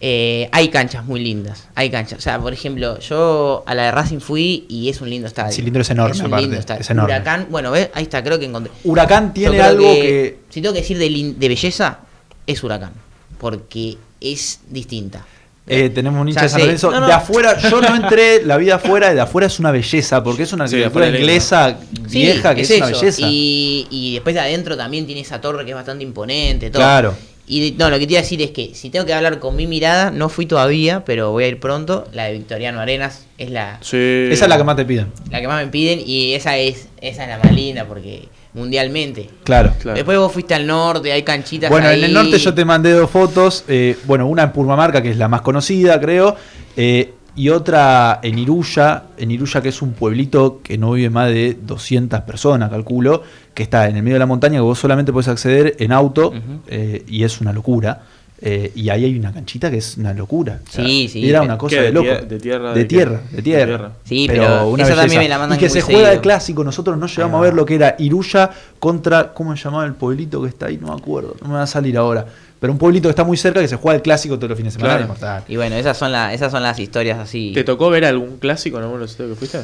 [0.04, 2.18] Eh, hay canchas muy lindas, hay canchas.
[2.18, 5.50] O sea, por ejemplo, yo a la de Racing fui y es un lindo estadio.
[5.50, 6.80] El cilindro es enorme, un aparte, lindo estadio.
[6.80, 7.14] es enorme.
[7.14, 7.88] Huracán, bueno, ¿ves?
[7.94, 8.72] Ahí está, creo que encontré.
[8.82, 10.40] Huracán tiene algo que.
[10.48, 12.00] Si tengo que decir de, de belleza,
[12.48, 12.92] es Huracán.
[13.38, 15.24] Porque es distinta.
[15.66, 16.60] Eh, tenemos un hincha Ya de San.
[16.62, 16.90] Lorenzo.
[16.90, 17.06] No, no.
[17.06, 20.52] De afuera, yo no entré la vida afuera, de afuera es una belleza, porque es
[20.52, 23.00] una arquitectura inglesa Sí, vieja que es, una eso.
[23.00, 23.22] belleza.
[23.28, 26.70] Y, y después de adentro también tiene esa torre que es bastante imponente.
[26.70, 26.82] Todo.
[26.82, 27.14] Claro.
[27.46, 29.56] Y no, lo que te iba a decir es que si tengo que hablar con
[29.56, 32.06] mi mirada, no fui todavía, pero voy a ir pronto.
[32.12, 33.96] La de Victoriano Arenas es la, Sí.
[34.30, 35.08] Esa es la que más te piden.
[35.30, 39.28] la que más me piden y esa es, esa es la más linda porque mundialmente.
[39.44, 39.72] Claro.
[39.80, 39.96] Claro.
[39.96, 41.98] Después vos fuiste al norte, hay canchitas Bueno, ahí.
[41.98, 43.64] en el norte yo te mandé dos fotos.
[43.68, 46.36] eh, bueno, una en Purmamarca, que es la más conocida, creo.
[46.76, 51.28] eh, y otra en Iruya, en Iruya que es un pueblito que no vive más
[51.30, 53.22] de 200 personas, calculo,
[53.54, 56.34] que está en el medio de la montaña, que vos solamente puedes acceder en auto
[56.66, 58.02] eh, y es una locura.
[58.44, 60.58] Eh, y ahí hay una canchita que es una locura.
[60.68, 62.26] O sea, Sí, sí, Era una cosa ¿Qué, de de loco.
[62.26, 63.92] de tierra, De tierra, de De tierra.
[64.04, 65.22] Sí, pero una esa también belleza.
[65.22, 66.64] me la mandan Y que se juega el clásico.
[66.64, 69.32] Nosotros no llegamos a ver lo que era Iruya contra.
[69.32, 70.76] ¿Cómo se llamaba el pueblito que está ahí?
[70.78, 71.36] No me acuerdo.
[71.40, 72.26] No me va a salir ahora.
[72.58, 74.74] Pero un pueblito que está muy cerca que se juega el clásico todos los fines
[74.74, 75.06] de semana.
[75.18, 75.44] Claro.
[75.48, 77.52] Y bueno, esas son, la, esas son las historias así.
[77.54, 79.58] ¿Te tocó ver algún clásico en alguno de los sitios que fuiste?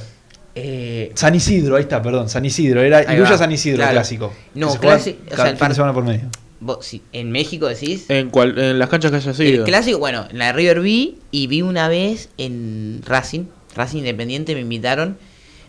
[0.54, 2.28] Eh, San Isidro, ahí está, perdón.
[2.28, 2.82] San Isidro.
[2.82, 3.38] Era Iruya.
[3.38, 3.92] San Isidro, Claro.
[3.92, 4.32] clásico.
[4.54, 6.22] No, clásico- o sea, cada el fin de semana por medio.
[6.60, 8.06] Vos, si- en México decís.
[8.08, 9.64] ¿En, cuál, en las canchas que hayas ido?
[9.64, 13.44] El clásico, bueno, en la de River vi y vi una vez en Racing,
[13.74, 15.18] Racing Independiente, me invitaron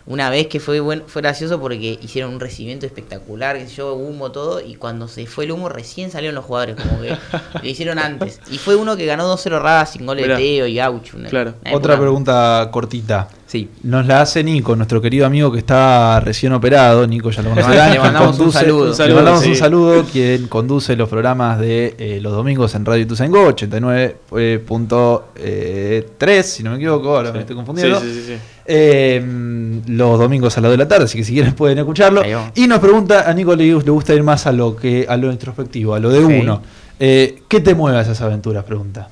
[0.06, 4.32] una vez que fue buen, fue gracioso porque hicieron un recibimiento espectacular, que yo, humo,
[4.32, 7.10] todo, y cuando se fue el humo recién salieron los jugadores, como que
[7.62, 8.40] lo hicieron antes.
[8.50, 10.36] Y fue uno que ganó 2-0 Racing, gol de.
[10.36, 11.16] Teo y Gaucho.
[11.18, 11.54] una- Claro.
[11.62, 13.28] una Otra pregunta cortita.
[13.50, 13.68] Sí.
[13.82, 17.08] Nos la hace Nico, nuestro querido amigo que está recién operado.
[17.08, 17.94] Nico ya lo conocerán.
[17.94, 18.84] Le mandamos un saludo.
[18.84, 19.50] Le Un saludo, mandamos sí.
[19.50, 26.62] un saludo, quien conduce los programas de eh, los domingos en Radio Ituzaingó, 89.3, si
[26.62, 28.00] no me equivoco, ahora me estoy confundiendo.
[28.00, 28.34] Sí, sí, sí, sí.
[28.68, 32.22] Eh, los domingos a las 2 de la tarde, así que si quieren pueden escucharlo.
[32.54, 35.32] Y nos pregunta, a Nico le, le gusta ir más a lo que a lo
[35.32, 36.62] introspectivo, a lo de uno.
[37.00, 38.64] Eh, ¿Qué te mueve a esas aventuras?
[38.64, 39.10] Pregunta.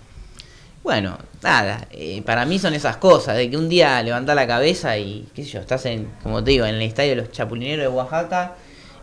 [0.83, 1.17] Bueno,
[1.48, 5.26] nada, eh, para mí son esas cosas, de que un día levantás la cabeza y,
[5.34, 7.88] qué sé yo, estás en, como te digo, en el estadio de los Chapulineros de
[7.88, 8.56] Oaxaca,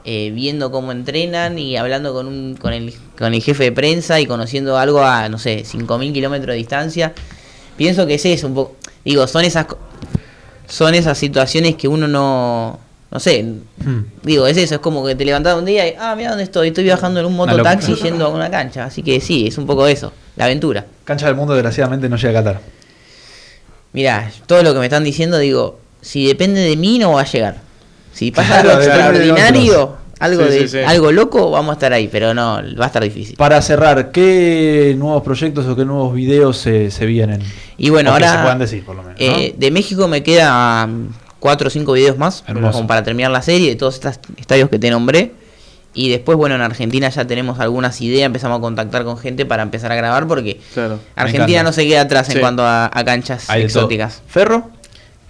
[0.05, 4.21] eh, viendo cómo entrenan y hablando con, un, con, el, con el jefe de prensa
[4.21, 7.15] y conociendo algo a, no sé, 5.000 kilómetros de distancia.
[7.79, 8.77] Pienso que es eso, un poco,
[9.07, 9.67] digo, son esas,
[10.69, 12.79] son esas situaciones que uno no,
[13.11, 14.05] no sé, Hmm.
[14.23, 16.69] digo, es eso, es como que te levantás un día y, ah, mira dónde estoy,
[16.69, 19.87] estoy viajando en un mototaxi yendo a una cancha, así que sí, es un poco
[19.87, 20.87] eso, la aventura.
[21.05, 22.61] Cancha del Mundo, desgraciadamente, no llega a Qatar.
[23.93, 27.25] Mirá, todo lo que me están diciendo, digo, si depende de mí no va a
[27.25, 27.59] llegar.
[28.13, 30.79] Si pasa Claro, algo extraordinario, algo Sí, de sí, sí.
[30.79, 33.37] algo loco, vamos a estar ahí, pero no, va a estar difícil.
[33.37, 37.43] Para cerrar, ¿qué nuevos proyectos o qué nuevos videos se, se vienen?
[37.77, 39.21] Y bueno, O que ahora se puedan decir, por lo menos.
[39.21, 39.27] ¿no?
[39.27, 42.73] eh, de México me quedan cuatro o cinco videos más, Hermoso.
[42.73, 45.33] como para terminar la serie de todos estos estadios que te nombré.
[45.95, 49.63] Y después, bueno, en Argentina ya tenemos algunas ideas, empezamos a contactar con gente para
[49.63, 50.99] empezar a grabar porque Claro.
[51.15, 52.41] Argentina no se queda atrás en Sí.
[52.41, 53.79] cuanto a, a canchas Hay de todo.
[53.83, 54.23] exóticas.
[54.27, 54.71] ¿Ferro?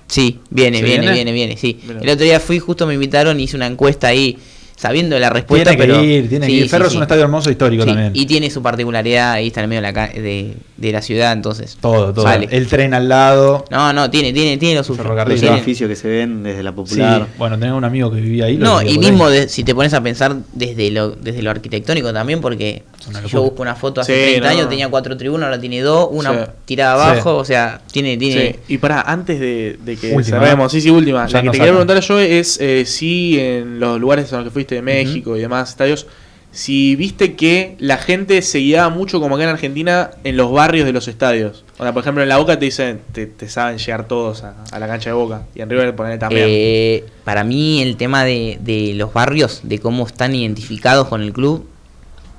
[0.06, 1.14] Sí, viene, ¿Se viene, viene?
[1.14, 1.80] viene, viene, sí.
[2.00, 4.38] El otro día fui, justo me invitaron, hice una encuesta ahí,
[4.76, 5.70] sabiendo la respuesta.
[5.70, 6.62] Tiene que pero- ir, tiene Sí, que ir.
[6.64, 6.96] sí, Ferro es sí.
[6.96, 8.10] un estadio hermoso histórico Sí, también.
[8.14, 11.00] Y tiene su particularidad, ahí está en el medio de la, ca- de, de la
[11.02, 11.78] ciudad, entonces.
[11.80, 12.24] Todo, todo.
[12.24, 12.48] Sale.
[12.50, 13.64] El tren al lado.
[13.70, 15.02] No, no, tiene, tiene, tiene lo suyo.
[15.02, 15.40] Ferrocarril.
[15.40, 17.26] Los edificios que se ven desde la Sí, popular.
[17.38, 18.56] bueno, tengo un amigo que vivía ahí.
[18.56, 22.40] No, y mismo de- si te pones a pensar desde lo, desde lo arquitectónico también,
[22.40, 24.56] porque si yo busco una foto hace Sí, 30 no.
[24.56, 26.50] años, tenía cuatro tribunas, ahora tiene dos, una Sí.
[26.64, 27.40] tirada abajo, Sí.
[27.40, 28.52] o sea, tiene, tiene.
[28.66, 31.26] Sí, y para antes de, de que Última, cerremos, sí, sí, última.
[31.26, 34.44] Ya La que te quería preguntar yo es eh, si en los lugares a los
[34.46, 36.06] que fuiste de México y demás estadios,
[36.52, 40.86] si viste que la gente se guiaba mucho como acá en Argentina en los barrios
[40.86, 41.64] de los estadios.
[41.78, 44.54] O sea, por ejemplo, en la Boca te dicen, te, te saben llegar todos a,
[44.70, 45.42] a la cancha de Boca.
[45.56, 46.46] Y en River poner también.
[46.48, 51.32] Eh, para mí el tema de, de los barrios, de cómo están identificados con el
[51.32, 51.66] club,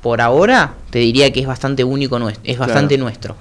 [0.02, 3.04] por ahora te diría que es bastante único nuestro, es bastante Claro.
[3.04, 3.36] nuestro.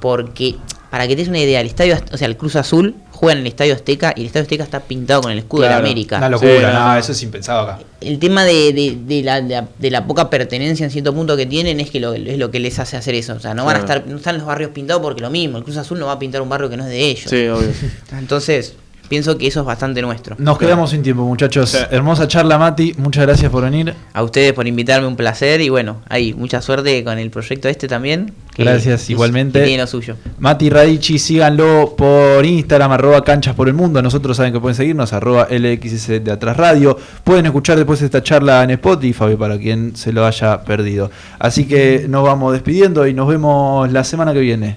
[0.00, 0.56] Porque,
[0.90, 3.40] para que te des una idea, el estadio, o sea, el Cruz Azul juega en
[3.40, 6.18] el Estadio Azteca y el Estadio Azteca está pintado con el escudo de la América.
[6.18, 6.96] Una locura, Sí, no, no.
[6.96, 7.80] eso es impensado acá.
[8.00, 11.36] El tema de, de- de la, de, la, de la poca pertenencia en cierto punto
[11.36, 13.34] que tienen es que lo, es lo que les hace hacer eso.
[13.34, 15.64] O sea, no van a estar, no están los barrios pintados porque lo mismo, el
[15.64, 17.28] Cruz Azul no va a pintar un barrio que no es de ellos.
[17.28, 17.70] Sí, obvio.
[18.16, 18.74] Entonces,
[19.08, 20.36] pienso que eso es bastante nuestro.
[20.38, 21.70] Nos quedamos sin tiempo, muchachos.
[21.70, 21.78] Sí.
[21.90, 22.94] Hermosa charla, Mati.
[22.98, 23.94] Muchas gracias por venir.
[24.12, 27.88] A ustedes por invitarme, un placer y bueno, ahí, mucha suerte con el proyecto este
[27.88, 28.32] también.
[28.56, 29.60] Gracias, es- igualmente.
[29.60, 30.16] que tiene lo suyo.
[30.40, 34.02] Mati Radici, síganlo por Instagram, arroba canchas por el mundo.
[34.02, 36.98] Nosotros saben que pueden seguirnos, arroba LXS de Atrás Radio.
[37.22, 41.10] Pueden escuchar después esta charla en Spotify para quien se lo haya perdido.
[41.38, 44.76] Así que nos vamos despidiendo y nos vemos la semana que viene.